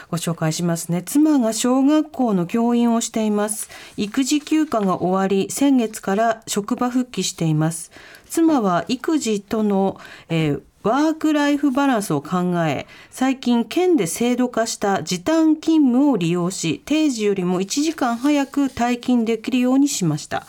[0.09, 1.01] ご紹介しますね。
[1.03, 3.69] 妻が小学校の教員をしています。
[3.97, 7.91] 育児休暇が終わり先月から職場復帰しています。
[8.29, 20.45] 妻は育児との、えーワークライフバランスを考え最近県で制度化した時短勤務を利用し定時よりも1時間早く退勤できるようにしました。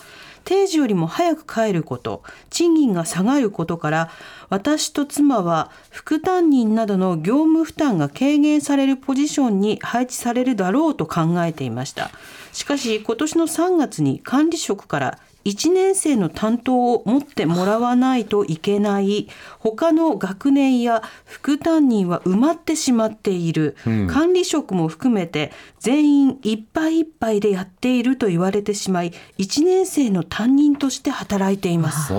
[0.48, 4.10] 定時よりも早く帰ること賃金が下がることから
[4.48, 12.10] 私と妻は副担任などの業務負担が軽減されるポジションに配置されるだろうと考えていました。
[12.54, 32.12] しかし今年の3月に管理職から1年生の担当を持ってもらわないといけない他の学年や副担任は埋まってしまっている、うん、管理職も含めて全員いっぱいいっぱいでやっていると言われてしまい1年生の担任として働いています。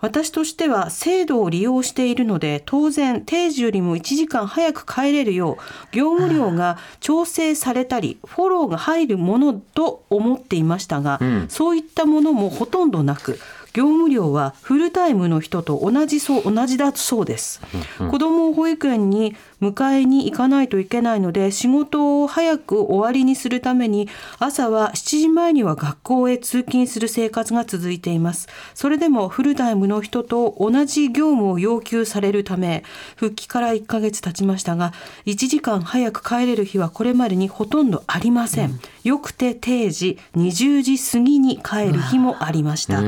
[0.00, 5.58] 私としては制度を利用しているので当然定時よりも1時間早く帰れるよ
[5.92, 13.38] う業務量が調整されたりフォローが入るものと思っていましたが、うん、そういったものもほとんどなく
[13.72, 17.62] 業務量はフルタイムの人と同じそう同じだそうです、
[17.98, 28.48] うんうん、子供を保育園に迎えに行かないといけないので仕事を早く終わりにするために朝は7時前には学校へ通勤する生活が続いています。
[28.74, 32.84] それでもフルタイムの人と同じ業務を要求されるため
[33.16, 34.92] 復帰から1ヶ月経ちましたが
[35.26, 43.00] 1時間早く帰れる日はこれまでにほとんどありません、うん、よくて定時20時過ぎに帰る日もありました、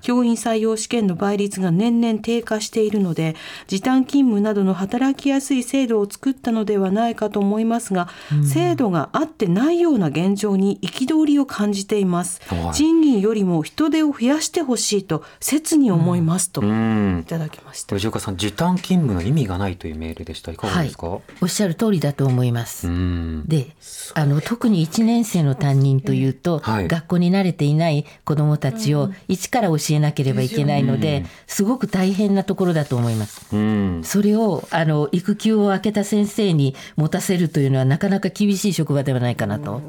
[0.00, 3.36] 教員採用試験の倍率が年々低下しているので
[3.66, 17.94] 時短勤務などの働きやすい制度度を作ったのではないかと思いますが、うん、制度があってないような現状に憤りを感じています、はい、賃金よりも人手を増やしてほしいと切に思いますと、いただきました。
[17.94, 20.52] 藤岡さん時短勤務の意味がないというメールでした。
[20.52, 22.88] いかがですか、はい、おっしゃる通りだと思います。
[23.46, 23.68] で
[24.14, 33.46] あの特に1年生の担任というと、はい、学校に慣れていない子どもたちを一から教えなければいけないので、すごく大変なところだと思います。
[34.02, 39.80] それをあの育休を明けた先生に持たせるというのはなかなか厳しい職場ではないかなと。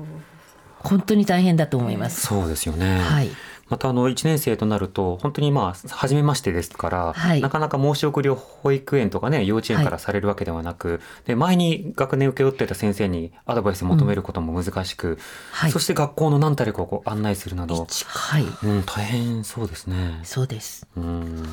[0.78, 2.28] 本当に大変だと思います。
[2.28, 3.00] そうですよね。
[3.00, 3.30] はい。
[3.68, 15.18] またあの1年生となると本当にまあ初めましてですから、はい、なかなか申し送りを保育園とかね幼稚園からされるわけではなく、はい、で前に学年請け負っていた先生にアドバイスを求めることも難しく、うん
[15.52, 20.20] はい、そして学校の何たるかをこう案内するなど、はいうん、大変そうですね。
[20.24, 21.44] そうですうん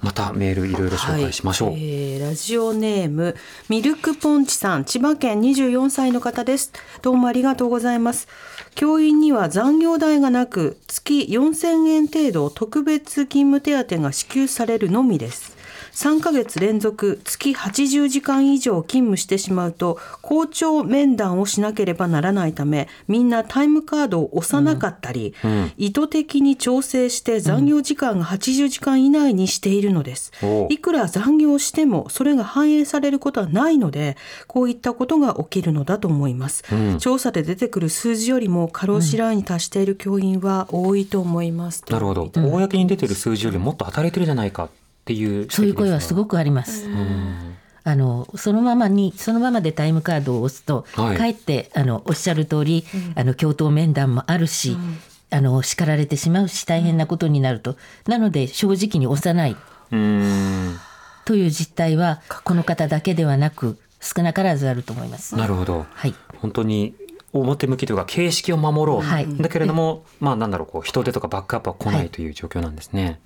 [0.00, 3.36] またメールいろいろ紹介しましょう、はい、えー、ラジオネーム
[3.68, 4.84] ミルクポンチさん。
[4.84, 6.72] 千葉県24歳の方です。
[7.02, 8.26] どうもありがとうございます。
[8.74, 15.59] 教員には残業代がなく月4000円程度特別勤務手当が支給されるのみです。
[16.00, 25.50] 3ヶ月連続月80時間以上勤務してしまうと校長面談をしなければならないためみんなタイムカードを押さなかったり、うん。
[25.50, 36.64] うん、意図的に調整して残業時間が80時間以内にしているのです、うん、いくら残業してもそれが反映されることはないのでこういったことが起きるのだと思います、
[36.98, 42.30] 調査で出てくる数字よりも過労死ラインに達している教員は多いと思います、なるほど。
[42.34, 46.88] 公に出てる数字よりもっと働いてるじゃないかっていうそういう声はすごくあります。
[47.82, 54.98] あのそのままにそのままでタイムカードを押すと、はい、かえってあのおっしゃる通り、うん、あの教頭面談もあるし、うん、
[55.30, 59.56] あの叱られてしまうし大変なことになると、なので正直に押さない。
[61.24, 65.36] という実態はこの方だけではなく少なからずあると思います。
[65.36, 66.94] なるほど、はい、本当に
[67.32, 73.04] 表向きというか形式を守ろう、はい、だけれども、まあなんだろうこう人手とかバックアップは来ないという状況なんですね。
[73.04, 73.18] はい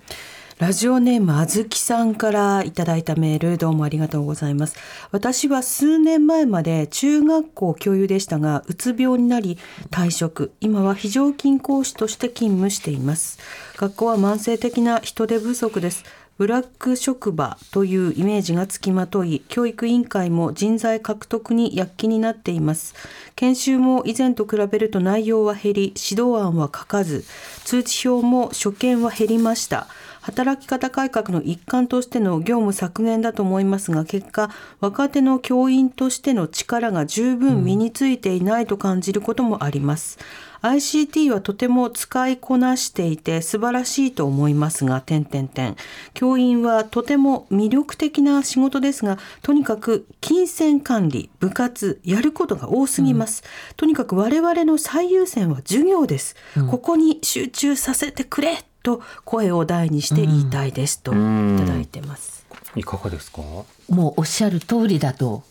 [0.57, 4.77] ラジオネームあずきさんからいただいたメールどうもありがとうございます
[5.11, 9.57] 私は数年前まで中学校教諭でしたがうつ病になり
[9.91, 13.37] 退職今は非常勤講師として勤務しています
[13.75, 16.05] 学校は慢性的な人手不足です
[16.37, 22.93] ブラック職場というイメージがつきまとい、教育委員会も人材獲得に躍起になっています。
[23.37, 27.23] 研修も以前と比べると内容は減り、指導案は書かず、
[27.63, 29.87] 通知表も所見は減りました。
[30.25, 40.17] 働き方改革の一環としての業務削減だと思いますが結果若手の教員としての力が十分身についていないと感じることもあります。
[40.63, 45.75] うん、ICT はとても使いこなしていて素晴らしいと思いますが、点点点。
[46.15, 53.43] 教員はとても魅力的な仕事ですが、とにかく金銭管理、部活、やることが多すぎます。
[53.69, 56.35] うん、とにかく我々の最優先は授業です。
[56.57, 61.15] うん、ここに集中させてくれと声を大にして言いたいですとい
[61.59, 62.45] ただいてます。
[62.75, 63.41] いかがですか？
[63.89, 65.43] もうおっしゃる通りだと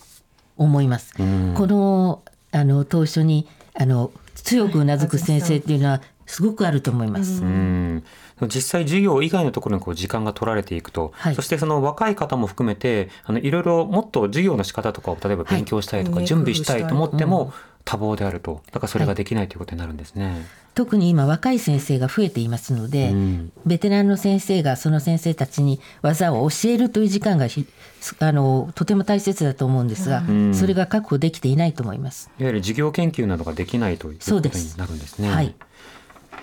[0.57, 1.15] 思います。
[1.15, 7.43] このあの当初にあの強くうなずく先生っていうのはすごくあると思います。
[7.43, 8.05] うん
[8.49, 17.53] 実際授業以外のところにこう時間が取られていくと、はい、そしてその若い方も含めてあのいろいろもっと授業の仕方とかを例えば勉強したいとか、準備したいと思っても、
[17.85, 20.25] 多忙であるとだからそれができないということになるんですね。
[20.25, 20.35] はい、
[20.75, 32.31] 特に今若い先生が増えていますので、うん、ベテランの先生がその先生たちに技を教えるという時間があのとても大切だと思うんですが、うん、それが確保できていないと思います。
[32.39, 34.43] いわゆる授業研究などができないということに
[34.77, 35.31] なるんですね。
[35.31, 35.55] はい。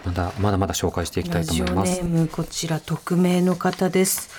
[0.06, 2.28] まだまだまだ紹介していきたいと思います。
[2.28, 4.30] こちら匿名の方です。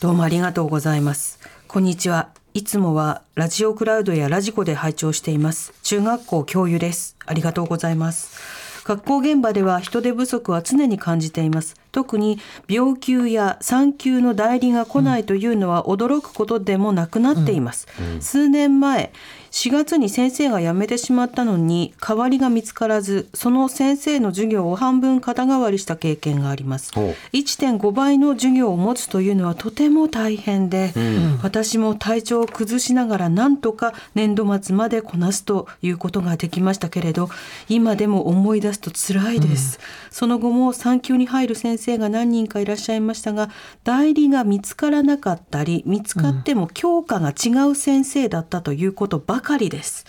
[0.00, 1.38] どうもありがとうございます。
[1.66, 2.30] こんにちは。
[2.56, 5.74] いつもはラジオクラウドやラジコで拝聴しています。
[5.82, 7.14] 中学校教諭です。
[7.26, 8.82] ありがとうございます。
[8.86, 11.74] 学校現場では人手不足は常に感じています。
[11.92, 17.88] 特に病休や産休の代理が来ないというのは驚くことでもなくなっています。
[18.00, 19.12] うんうん、数年前、
[19.56, 26.92] 4月に先生が辞めてしまったのに代わりが見つからずその先生の授業を半分肩代わりした経験があります。
[26.92, 37.30] 1.5倍の授業を持つというのはとても大変で、うん、私も体調を崩しながらなんとか年度末までこなすということができましたけれど
[37.70, 43.48] 今でも思い出すと辛いです、うん、その後も産休に入る先生が何人かいらっしゃいましたが
[43.84, 50.04] 代理が見つからなかったり見つかっても教科が違う先生だったということばかりかりです。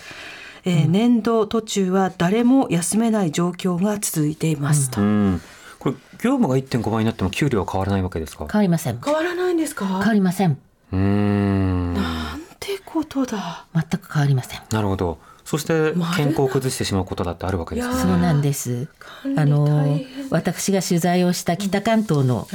[0.65, 4.99] えー、年度途中は誰も休めない状況が続いていますと。
[5.01, 5.41] うん。
[5.79, 8.47] これ業務が1.5倍になっても給料は変わらないわけですか？
[8.51, 8.99] 変わりません。
[8.99, 9.85] 変わらないんですか？
[9.85, 10.57] 変わりません。
[10.91, 11.93] うん。
[11.93, 13.65] なんてことだ。
[13.73, 14.61] 全く変わりません。
[14.71, 18.89] なるほどそして健康を崩してしまうことだってあるわけです、ね、そうなんです。
[19.37, 19.97] あの
[20.29, 22.49] 私が取材をした北関東の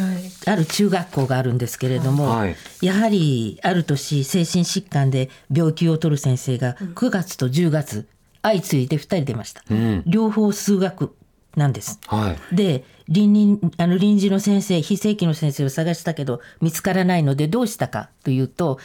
[0.47, 8.09] ある中学校があるんですけれども、はい、やはりある年精神疾患で病気を取る先生が9月と10月
[8.43, 9.63] 相次いで2人出ました。
[9.71, 11.17] うん、両方数学
[11.57, 11.99] なんです。
[12.09, 18.79] はい、で臨臨あの臨時の先生非正規の先生を探したけど見つからないのでどうしたかというと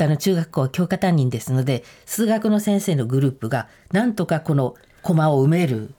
[0.00, 5.92] あの中学校は教科担任ですので数学の先生のグループがなんとかこのコマを埋める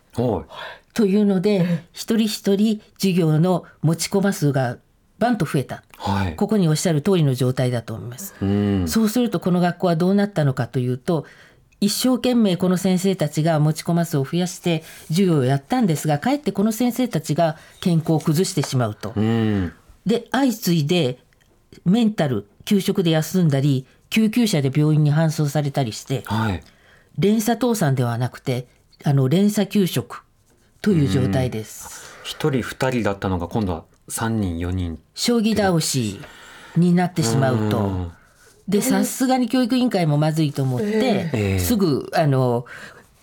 [0.94, 4.78] というので一人一人授業の持ち込ま数が
[5.18, 8.34] バンと増えた、はい、ここにおっしゃる通りの状態だと思います。
[8.42, 11.26] うそうするとこの学校はどうなったのかというと
[11.82, 19.14] 一生懸命この先生たちが持ち込ま数を増やして授業をやったんですがかえってこの先生たちが健康を崩してしまうと。
[19.16, 19.74] う
[20.06, 21.20] で相次いで
[21.86, 26.64] メンタル給食で休んだり救急車で病院に搬送されたりして、はい、
[27.18, 28.68] 連鎖倒産ではなくて
[29.04, 30.24] あの連鎖給食
[30.80, 32.14] という状態です。
[32.24, 35.00] 一人二人だったのが今度は三人四人。
[35.16, 36.22] 将棋倒し
[36.76, 38.12] になってしまうと。
[38.68, 42.68] でさすがに教育委員会もまずいと思って、えー、すぐあの、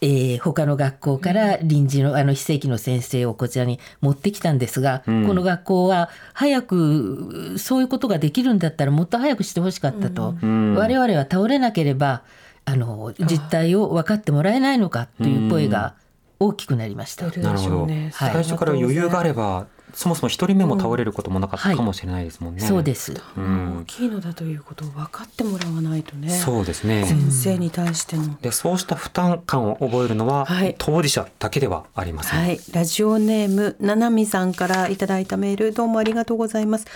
[0.03, 12.22] えー、他の学校から臨時のあの非正規の先生をこちらに持ってきたんですが、うん、この学校は早くそういうことができるんだったらもっと早くしてほしかったと、うん、我々は倒れなければ
[12.66, 15.94] あの実態を分かってもらえないのかという声が
[16.38, 17.26] 大きくなりました。
[17.26, 19.66] なるほど、最初から余裕があれば
[19.97, 22.61] そもそも一人目も倒れることもなかったかもしれないですもんね。
[22.61, 23.14] はい、そうです。
[23.38, 26.28] うん、大きいのだということを分かってもらわないとね。
[26.28, 27.07] そうですね。
[27.07, 28.36] 先生に対しての。
[28.42, 32.40] で、そうした負担感を覚えるのは、はい、当事者だけではありません。
[32.40, 36.86] はい、ラジオネームななみさんからいただいたメール、どうもありがとうございます。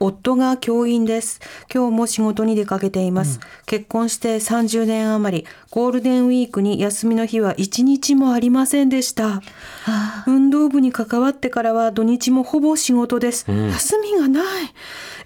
[0.00, 1.40] 夫が教員です。
[1.72, 3.40] 今日も仕事に出かけています。
[3.42, 9.28] うん、結婚して30年余り、ゴールデンウィークに休みの日は1日もありませんでした。
[9.28, 9.42] は
[9.84, 13.44] あ、運動部に関わってからは土日もほぼ仕事です。
[13.48, 14.44] うん、休みがない。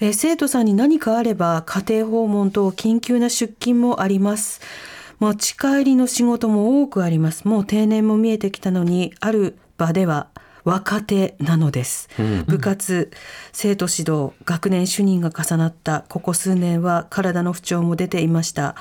[0.00, 4.60] え生徒さんに何かあれば家庭訪問と緊急な出勤もあります。
[5.20, 7.46] 持ち帰りの仕事も多くあります。
[7.46, 10.28] もう定年も見えてきたのに、ある場では
[10.64, 13.10] 若手なのです、うん、部活
[13.52, 18.74] 生徒指導学年主任が重なったここ数年は体の不調も出ていました。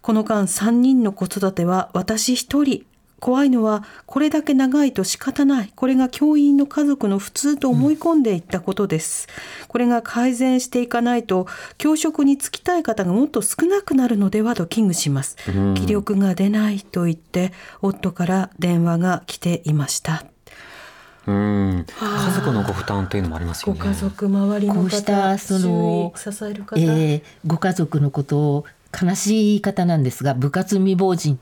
[0.00, 2.86] この間3人の子育ては私一人。
[3.20, 5.72] 怖いのはこれだけ長いと仕方ない。
[5.74, 9.26] これが教員の家族の普通と思い込んでいったことです、
[9.62, 11.48] うん、これが改善していかないと
[11.78, 17.52] 教職に就きたい方がもっと少なくなるのではと危惧します、うん、気力が出ないと言って
[17.82, 20.24] 夫から電話が来ていました
[21.28, 21.86] うん。
[22.00, 23.78] 家族のご負担というのもありますよね。
[23.78, 28.64] ご家族周りのこうしたその支える方、えー、ご家族のことを
[29.00, 31.38] 悲しい方なんですが部活未亡人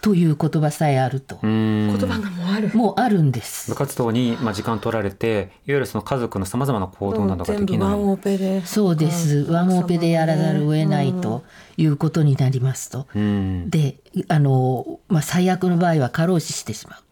[0.00, 1.40] という言葉さえあると。
[1.42, 2.70] 言葉がもうある。
[2.72, 3.68] もうあるんです。
[3.70, 8.62] 部活動にまあ時間取られていわゆるその家族のさまざまな行動などができない。
[8.64, 9.40] そうです。
[9.50, 11.42] ワンオペでやらざるを得ないと
[11.76, 13.08] いうことになりますと。
[13.14, 13.96] で
[14.28, 17.09] あの、まあ、最悪の場合は過労死してしまう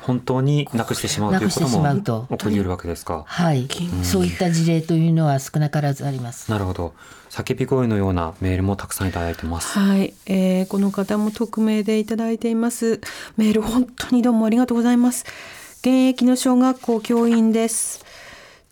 [0.00, 3.24] 本当になくしてしまうということも起こり得るわけですか。
[3.26, 6.50] はい、うん、そういった事例というのは少なからずあります。
[6.50, 6.94] なるほど。
[7.30, 9.78] 叫び声のようなメールもたくさんいただいてます。
[9.78, 13.00] はい、えー、この方も匿名でいただいています。
[13.36, 15.24] メール本当にどうもありがとうございます。
[15.80, 18.04] 現役の小学校教員です。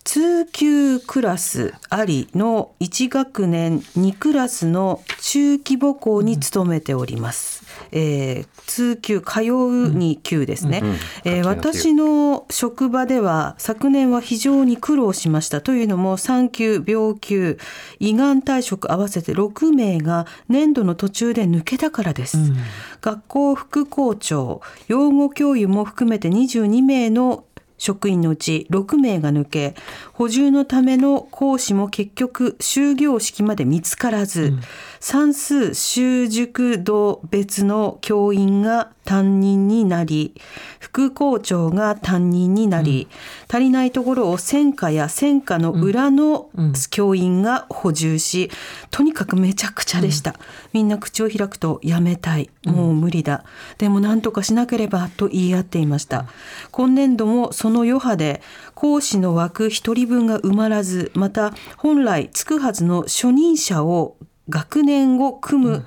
[0.03, 7.56] 通級クラスありの1学年2クラスの中規模校に勤めております。
[7.91, 15.61] えー、通級通うに級ですね、うんうん、えー、私の職場では昨年は非常に苦労しました。
[15.61, 17.57] というのも産休病休
[17.99, 22.57] 胃がん退職合わせて6名が年度の途中で抜けたからです、うん、
[23.01, 27.45] 学校副校長養護教諭も含めて22名の
[27.77, 29.75] 職員のうち6名が抜け
[30.13, 34.61] 補充のための講師も結局終業式まで見つからず、うん、
[34.99, 40.33] 算数習熟度別の教員が担任になり
[40.79, 43.07] 副校長が担任になり、
[43.49, 46.49] うん、足りないところを専科や専科の裏の
[46.89, 48.49] 教員が補充し、
[48.91, 50.35] とにかくめちゃくちゃでした、
[50.73, 52.49] みんな口を開くとやめたい。
[52.65, 53.45] もう無理だ、
[53.77, 56.25] でも何とかしなければと言い合っていました、
[56.71, 58.41] 今年度もその余波で
[58.73, 64.15] 講師の枠1人分が埋まらずまた本来つくはずの初任者を
[64.49, 65.85] 学年を組む、うん、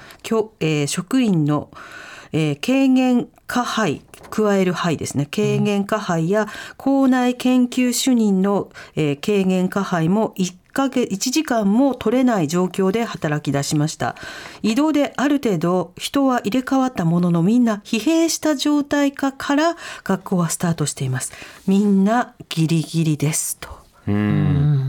[0.60, 1.70] えー、職員の、
[2.32, 5.26] えー、軽減加配加える配ですね。
[5.26, 6.46] 軽減加配や
[6.76, 14.14] 校内研究主任の、えー、軽減加配も1ヶ月1時間も取れない状況で働き出しました。
[14.62, 21.32] 移動である程度人は入れ替わったもののみんな疲弊した状態かから学校はスタートしています。
[21.66, 23.80] みんなギリギリですと。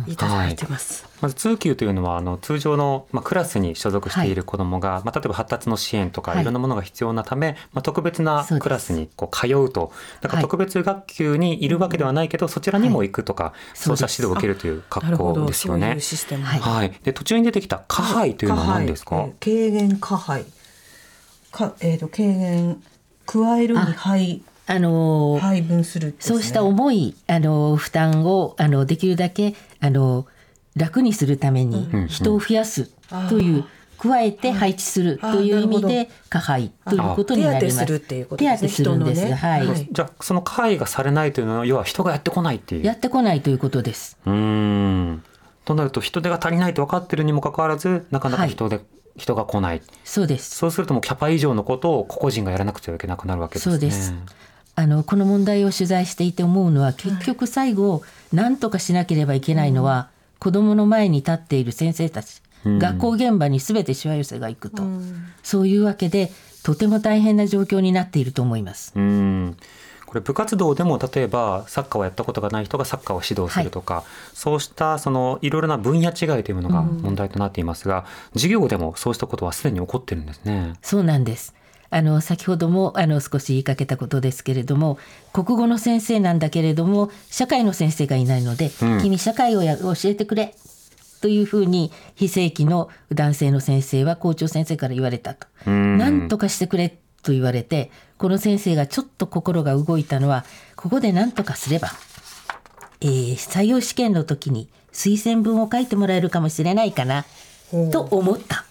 [0.07, 4.32] いただいてます、はい、まず通級というのはあの通常の、まあ、クラスに所属してい。
[4.36, 6.43] る子どもが、はい、まあ、例えば発達の支援とかい。
[6.43, 9.91] ろんなものが必要なため、はい、まあ、特別なクラスにこう通うと。
[10.22, 15.97] だから特別学級にいるわけではないけど、そちらにも行くとか、そうした指導を受けるという格好ですよね。
[16.61, 20.45] はい、で途中に出てきた加配というのは何ですか、軽減加配
[21.51, 22.82] か、えーと、軽減
[23.26, 30.26] 加えるに配あの配分する、ね、そうした重いあの負担をあのできるだけあの
[30.76, 32.89] 楽にするために人を増やす
[33.30, 33.65] という、
[34.01, 37.86] 加えて配置するという意味で加配ということになります。
[37.86, 39.88] 手当てするんです、ね、はい。
[39.91, 42.84] じゃあその加配がされないというのは要は人がやってこないっていう。
[42.84, 44.17] やってこないということです。
[44.26, 45.24] うん。
[45.65, 48.86] となると人手が足りないと分かってるにもかかわらずなかなか人で、はい、
[49.17, 49.84] 人が来ない。
[50.03, 50.55] そうです。
[50.55, 53.74] そうするともうキャパ以上のことを個々人がやらなくてはいけなくなるわけですね。
[53.74, 54.15] そうです。
[54.74, 58.01] あのこの問題を取材していて思うのは結局最後
[58.34, 60.09] 何とかしなければいけないのは、
[60.42, 66.32] 子どもの前に立っている先生たち、うん、学校現場に全てしわ寄せがいくと、うん、そういうわけで
[66.64, 68.92] とても大変な状況になっていると思います。
[68.96, 69.58] うん
[70.08, 80.74] これ部活動でも例えばサッカーをやったことがない人がサッカーを指導するとか、はい、そうしたそのいろいろな分野違いというものが問題となっていますが、うん、授業でもそうしたことはすでに起こってるんですね。
[80.82, 81.56] そうなんです。
[81.92, 84.98] あの先ほどもあの少し言いかけたことですけれども
[85.34, 90.56] 国語の先生なんだけれども社会の先生がいないので、うん、君社会をや教えてくれ
[91.22, 95.48] というふうに非正規の男性の先生は校長先生から言われたと。
[95.66, 101.89] 何とかしてくれと言われてこの先生がちょっと心が動いたのはここで何とかすれば、
[103.02, 107.26] えー、採用試験の時に推薦文を書いてもらえるかもしれないかな
[107.92, 108.66] と思った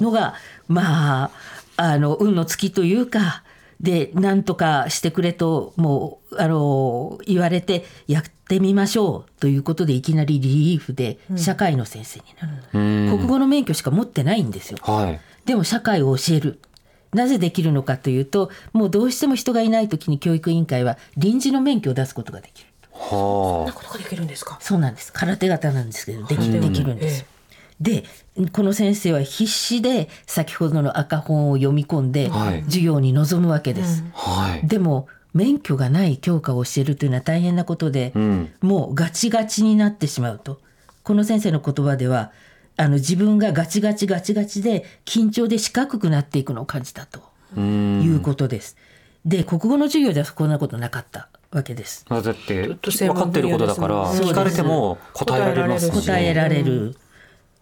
[0.00, 0.32] のが、はい、
[0.68, 1.30] まあ
[1.82, 3.44] あの運の尽きというか
[3.80, 12.78] で何とかしてくれともうあの言われてやってみましょうということでいきなりリリーフで社会の先生になる、
[13.10, 16.60] うん、国語の免許しか持ってないんですよ、はい、でも社会を教える。
[17.12, 22.68] なぜできるのかというともうどうしても人がいない時に教育委員会は臨時の免許を出すことができる。
[22.90, 24.56] はあ、そんなことができるんですか？
[24.62, 25.12] そうなんです。
[25.12, 27.26] 空手型なんですけどでき,、できるんです。
[27.82, 28.04] で
[28.52, 32.30] この先生は必死で先ほどの赤本を読み込んで
[32.66, 34.04] 授業に臨むわけです。
[34.14, 40.60] はい、でも免許がない教科を教えるというのは大変なことで、うん、もうガチガチになってしまうと
[41.02, 42.30] この先生の言葉では
[42.76, 47.20] あの自分がガチガチガチガチで緊張で四角くなっていくのを感じたと
[47.58, 48.76] いうことです。
[49.24, 52.04] で国語の授業ではこんなことなかったわけです。
[52.08, 56.96] だって分かってることだから聞かれても答えられますし、答えられる。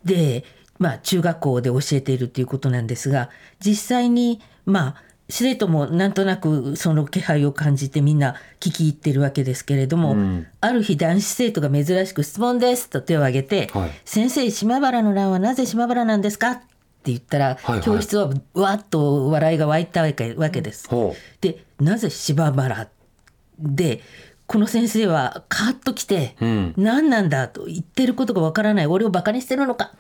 [0.05, 0.45] で
[0.79, 3.31] まあ中学校で教えているということなんですが
[3.61, 16.59] 実際にまあ生徒もなんとなくその気配を感じてみんな聞き入ってるわけですけれども、うん、ある日男子生徒が珍しく「質問です」と手を挙げて「はい、先生島原の乱はなぜ島原なんですか?」っ
[17.03, 20.89] て言ったら、はいはい、教室はわっと笑いが湧いたわけわけです。
[20.91, 22.89] うん、でなぜ島原
[23.59, 24.03] で
[24.51, 29.93] この先生はカーッと来て、うん、何なんだと言ってることがわからない俺をバカにしてるのか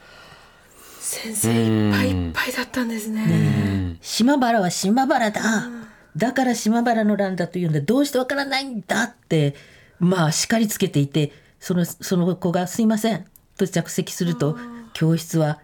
[0.98, 3.26] 先生いっぱいいっぱいだったんですね。
[3.26, 5.68] ね島原は島原だ。
[6.16, 7.80] だから島原の乱だというんだ。
[7.80, 9.54] どうしてわからないんだって、
[10.00, 11.30] まあ叱りつけていて、
[11.60, 13.26] そのその子がすいません
[13.56, 14.58] と着席すると、
[14.94, 15.60] 教室は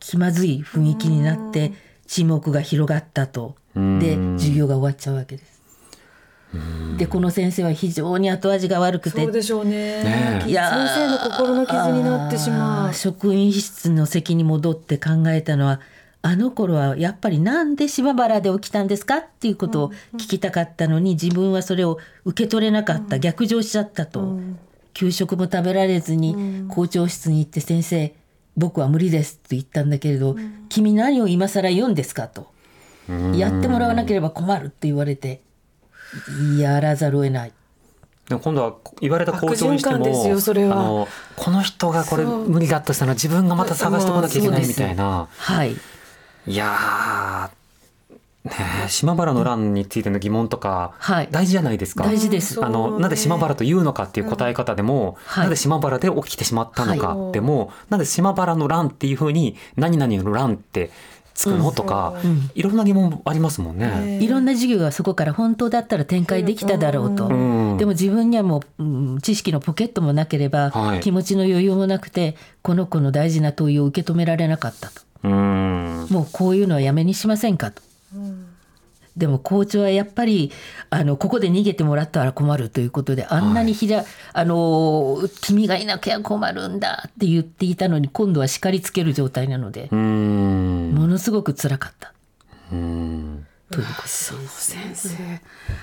[0.00, 1.74] 気まずい雰囲気になって
[2.06, 3.56] 沈黙が広がったと。
[3.74, 5.61] で、授業が終わっちゃうわけです。
[6.98, 9.22] でこの先生は非常に後味が悪くて。
[9.22, 10.02] そうでしょうね。
[10.02, 12.94] ねいや先生の心の傷になってしまう。
[12.94, 15.80] 職員室の席に戻って考えたのは
[16.22, 24.38] あの頃はやっぱりなんで島原で起きたんですかっていうことを聞きたかったのに自分はそれを受け取れなかった、逆上しちゃったと、
[24.94, 28.14] 給食も食べられずに校長室に行って先生
[28.56, 30.36] 僕は無理ですと言ったんだけれど、
[30.68, 32.46] 君何を今更言うんですかと、
[33.34, 35.42] やってもらわなければ困るって言われて
[36.58, 37.52] やらざるを得ない。
[38.28, 39.98] でも今度は言われた校長にしてもあ
[40.74, 45.28] のこの人がこれ無理だとしたら自分がまた探してこなきゃいけないみたいな。
[45.36, 45.76] はい、
[46.46, 47.50] いや
[48.44, 48.52] ね、
[48.88, 50.94] 島原の乱についての疑問とか、
[51.30, 52.04] 大事じゃないですか。
[52.04, 52.64] 大事です。
[52.64, 60.90] あの、なぜ島原というのかっていう答え方でも、うん、なぜ島原で起きてしまったのかでも、はい、なぜ島原の乱っていうふうに、何々の乱って
[61.34, 64.18] つくのとか、うん、いろんな疑問ありますもんね。
[64.20, 67.26] いろんな授業がそこから本当だったら展開できただろうと。
[67.26, 75.02] うん、でも自分にはもう、うん、知識のポケットもなければ、はい、気持ちの余裕もなくてこの子の大事な問いを受け止められなかったと。
[75.28, 77.82] もうこういうのはやめにしませんかと。
[79.16, 80.52] でも校長はやっぱり
[80.90, 89.96] あのここで逃げてもらったら困るということであんなにひら、はい、あの君がいなきゃ困るんだって言っていたのに今度は叱りつける状態なのでも
[91.06, 92.12] のすごく辛かった。
[92.72, 95.08] うんということ先生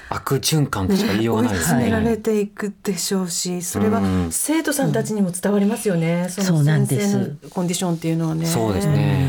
[0.09, 1.89] 悪循環としか言いようがないですね。
[1.89, 6.27] られていくでしょうし、それは生徒さんたちにも伝わりますよね。
[6.29, 8.45] その先生のコンディションっていうのはね。
[8.45, 9.27] そうですね。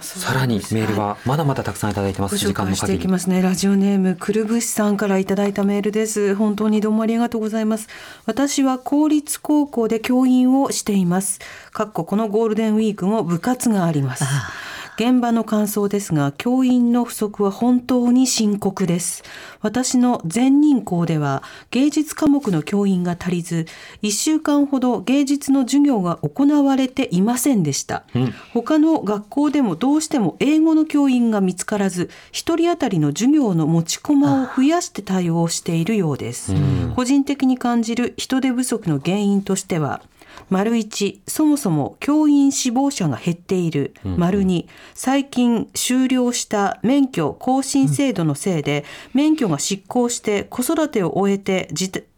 [0.00, 2.36] さらにメールはまだまだたくさんいただいてます。
[2.36, 2.98] 時間の限り。
[2.98, 3.40] いきますね。
[3.42, 6.34] ラジオネームくるぶしさんからいただいたメールです。
[6.34, 7.88] 本当にどうもありがとうございます。
[8.26, 11.40] 私は公立高校で教員をしています。
[11.72, 14.24] かっここのゴールデンウィークも部活があります。
[15.00, 19.22] 現場の感想ですが、教員の不足は本当に深刻です。
[19.62, 23.64] 私の全人校では芸術科目の教員が足りず、
[24.02, 28.04] 1週間ほど芸術の授業が行われていませんでした。
[28.14, 36.52] うん、他の学校でもどうしても英語の教員が見つからず、1人当たりの授業の持ち駒を増やして対応しているようです。
[36.94, 40.02] 個人的に感じる人手不足の原因としては、
[40.50, 43.94] 丸1、そもそも教員志望者が減っている。
[44.04, 48.84] 丸2、最近終了した免許更新制度のせいで、
[49.14, 51.68] 免許が失効して子育てを終えて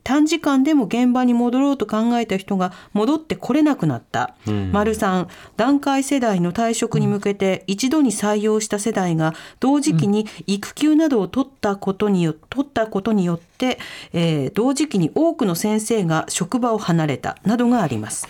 [0.04, 4.34] 短時間でも現場に戻ろうと考えた人が戻ってこれなくなった。
[4.46, 13.78] うん、丸3、段階世代の退職に向けて一度に採用した世代が同時期に育休などを取ったことによ取ったことによって、
[14.12, 18.28] えー、同時期に多くの先生が職場を離れたなどがあります。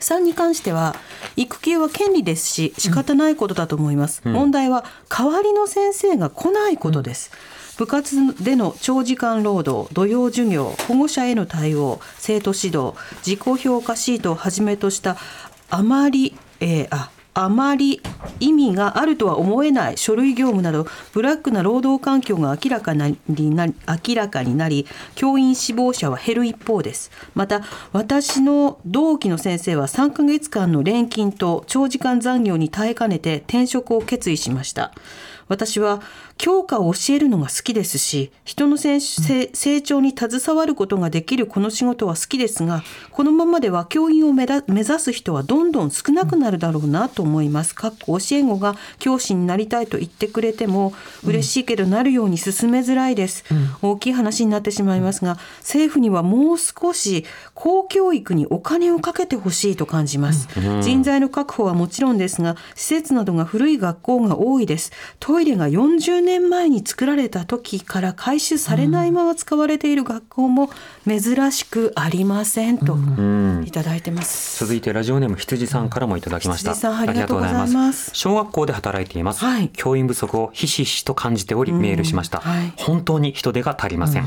[0.00, 0.96] 3に関しては
[1.36, 12.94] 育休は権利ですし仕方ないことだと思います、うん、問題は代わりの先生が来ないことです、うん部活での長時間労働、土曜授業、保護者への対応、生徒指導、
[13.26, 15.16] 自己評価シートをはじめとした
[15.70, 18.02] あまり、えー、ああまり
[18.40, 22.98] 意味があるとは思えない書類業務などブラックな労働環境が明らかに
[23.54, 23.74] なり
[24.06, 27.10] 明らかになり教員志望者は減る一方です。
[27.34, 27.62] また
[27.92, 34.92] 私の同期の先生は3ヶ月間の連勤と長時間残業に耐えかねて転職を決意しました。
[35.48, 36.00] 私は
[36.38, 39.00] 教科を教えるのが好きですし人の成
[39.82, 47.74] 長に携わることができるこの仕事は好きですがこのままでは教員を目指す人はどんどん少なくなるだろうなと思います。
[47.74, 53.44] かっこ教え子が教師になりたいと言ってくれても嬉しいけどなるように進めづらいです。
[53.50, 57.24] うん、大きい話になってしまいますが政府にはもう少し
[57.54, 60.48] 公教育にお金をかけてほしいと感じます。
[60.58, 64.92] うん、人材の確保はもちろんですが施設などが古い学校が多いです。
[65.20, 70.70] トイレが40年前に作られた時から回収されないまま使われている学校も
[71.06, 72.96] 珍しくありませんと
[73.64, 78.10] いただいてます、続いてラジオネーム羊さんからもいただきました、ありがとうございます。
[78.14, 84.24] 小学校で働いています、はい、教員不足をひしひしと感じておりメールしました、はい、本当に人手が足りません、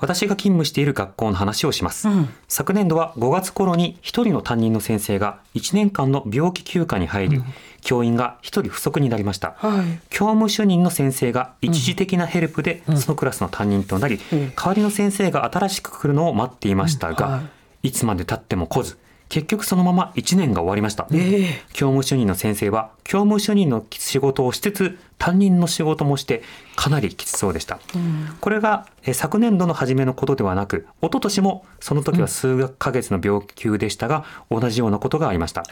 [0.00, 7.44] 私が勤務している学校の話をします、うん、昨年度は5月頃に1人の担任の先生が1年間の病気休暇に入り、うん、
[7.80, 17.42] 教員が1人不足になりました、はい、教務主任の先生が一時的なヘルプでそのクラスの担任となり、うん、代わりの先生が新しく来るのを待っていましたが、は
[17.82, 26.42] い、いつまでたっても来ず結局そのまま1年が終わりました、えー、教務主任の先生は教務主任の仕事をしつつ担任の仕事もして
[26.76, 35.64] かなりきつそうでした、うん、これが昨年度の初めのことではなく一昨年もその時は数ヶ月の病気でしたが、同じようなことがありました。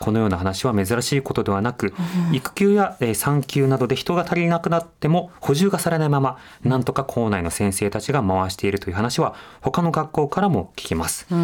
[0.00, 1.92] このような話は珍しいことではなく、
[2.28, 11.26] うん、育休や産休などで人が足りなくなっても補充がされないままなんとか校内の先生たちが回しているという話は他の学校からも聞きます。
[11.28, 11.34] そ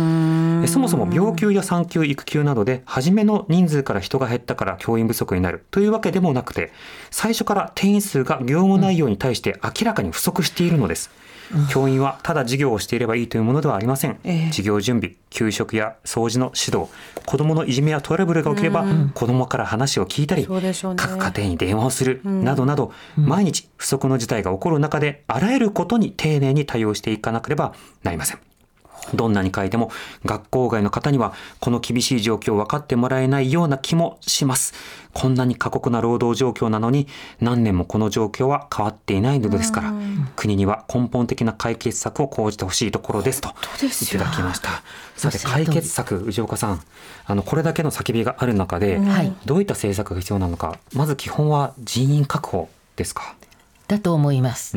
[0.78, 6.72] もそも病休や産休育休などで初めの人数から人が減ったから教員不足になるというわけでもなくて
[7.10, 11.10] 最初から定員数が業務内容に対して明らかに不足しているのです。
[11.70, 16.90] 教員はただ授業をしていればいいというものではありません、えー、授業準備給食や掃除の指導
[17.26, 28.38] 子どものいじめやトラブルが起きれば、うん、子どもから話を聞いたり、ね、各家庭に電話をする、うん、などなど、毎日不足の事態が起こる中であらゆることに丁寧に対応していかなければなりません。
[29.12, 29.90] どんなに書いても
[30.24, 34.74] 学校外の方にはこの厳しい状況を分かってもらえないような気もします。
[35.12, 37.06] こんなに過酷な労働状況なのに
[37.40, 39.92] 何年もこの状況は変わっていないのですから、
[40.34, 44.82] 国には根本的な解決策を講じてほしいところですといただきました。
[45.16, 46.82] さて解決策、藤岡さん、
[47.26, 49.00] あのこれだけの叫びがある中で、
[49.44, 53.36] どういった政策が必要なのか、まず基本は人員確保ですか。
[53.88, 54.76] だと思います。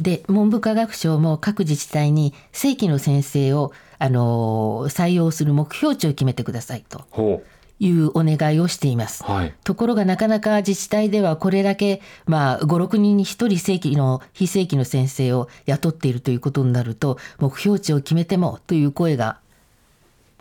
[0.00, 7.42] で文部科学省も各自治体に正規の先生をあの採用する目標値を決めてくださいと。
[7.80, 19.40] いうお願いをしています、はい、ところがなかなか自治体ではこれだけ、まあ、56人に1人正規の非正規の先生を雇っているということになると目標値を決めてもという声が、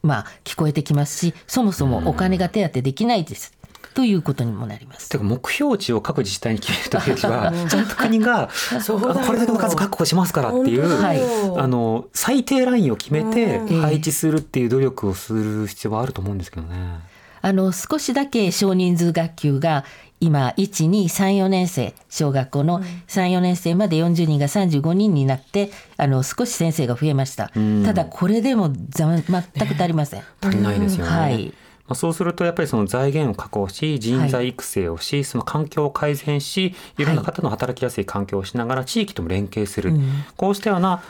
[0.03, 3.51] まあ、聞こえてきますしそもそもお金が手当てできないです。
[3.93, 5.09] ということにもなります。
[5.09, 8.49] てか目標値を各自治体に決めるときはちゃんと国が
[8.87, 11.21] これだけの数確保しますからっていう、はい、
[11.57, 17.13] あの最低ラインを決めて配置するっていう努力をする必要はあると思うんですけどね。
[17.41, 19.83] あの少しだけ少人数学級が
[20.21, 27.51] 今1234年生小学校の34年生まで40人が35人になってあの少し先生が増えました、
[27.83, 31.53] ただこれでも全く足りません、足りないですよね、はい
[31.93, 41.03] まあ、そうするとやっぱりその財源を確保し人材育成をし、はい、その環境を改善しいろんな方の働きやすい環境をしながら地域とも連携する、うん、こうしたような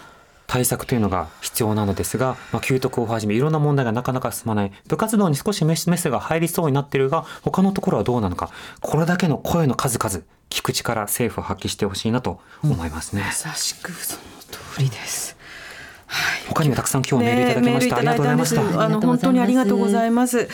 [0.45, 4.71] 対策というのが必要なのですが、まあ、給特をはじめいろんな問題がなかなか進まない。
[4.87, 8.51] 部活動に少しメスが入りそうになっているが他のところはどうなのか。
[8.81, 14.21] これだけの声の数々聞く力政府を発揮してほしいなと思いますね、うん、しくその
[14.75, 15.37] 通りです。
[15.39, 15.42] はい、
[16.47, 18.81] 他にもたくさん今日メールいただきました、ね、ありがとうございました。
[18.83, 20.47] あの本当にありがとうございます。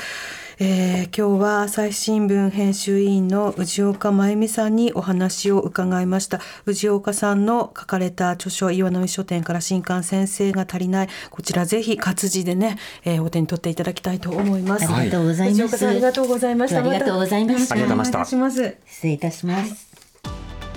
[0.61, 6.41] えー、今日は朝日新聞編集委員の氏岡真由美さんにお話を伺いました。
[6.65, 11.09] 氏岡さんの書かれた著書岩波書店から新刊先生が足りない。
[11.29, 14.93] こちらぜひ活字でね、えー、お手に取っていただきたいと思います。
[14.93, 16.79] ありがとうございます、ありがとうございました。
[16.79, 17.75] ありがとうございました。
[17.75, 18.75] ありがとうございました。
[18.85, 19.87] 失礼いたします。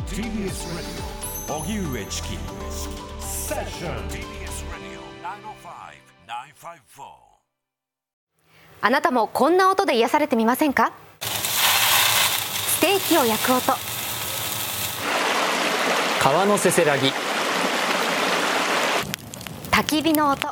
[0.07, 0.53] TBS ラジ
[1.51, 2.29] オ荻上チキ
[3.21, 4.32] セッション
[8.85, 10.93] あなたもこんな音で癒されてみませんか？
[11.21, 13.73] ステーキを焼く音。
[16.21, 17.13] 川のせせらぎ。
[19.71, 20.49] 焚き火の音。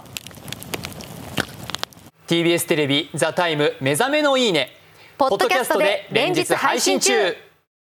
[2.29, 4.77] TBS テレビ「ザタイム目覚めのいいね」
[5.19, 7.37] ポッドキャストで連日配信中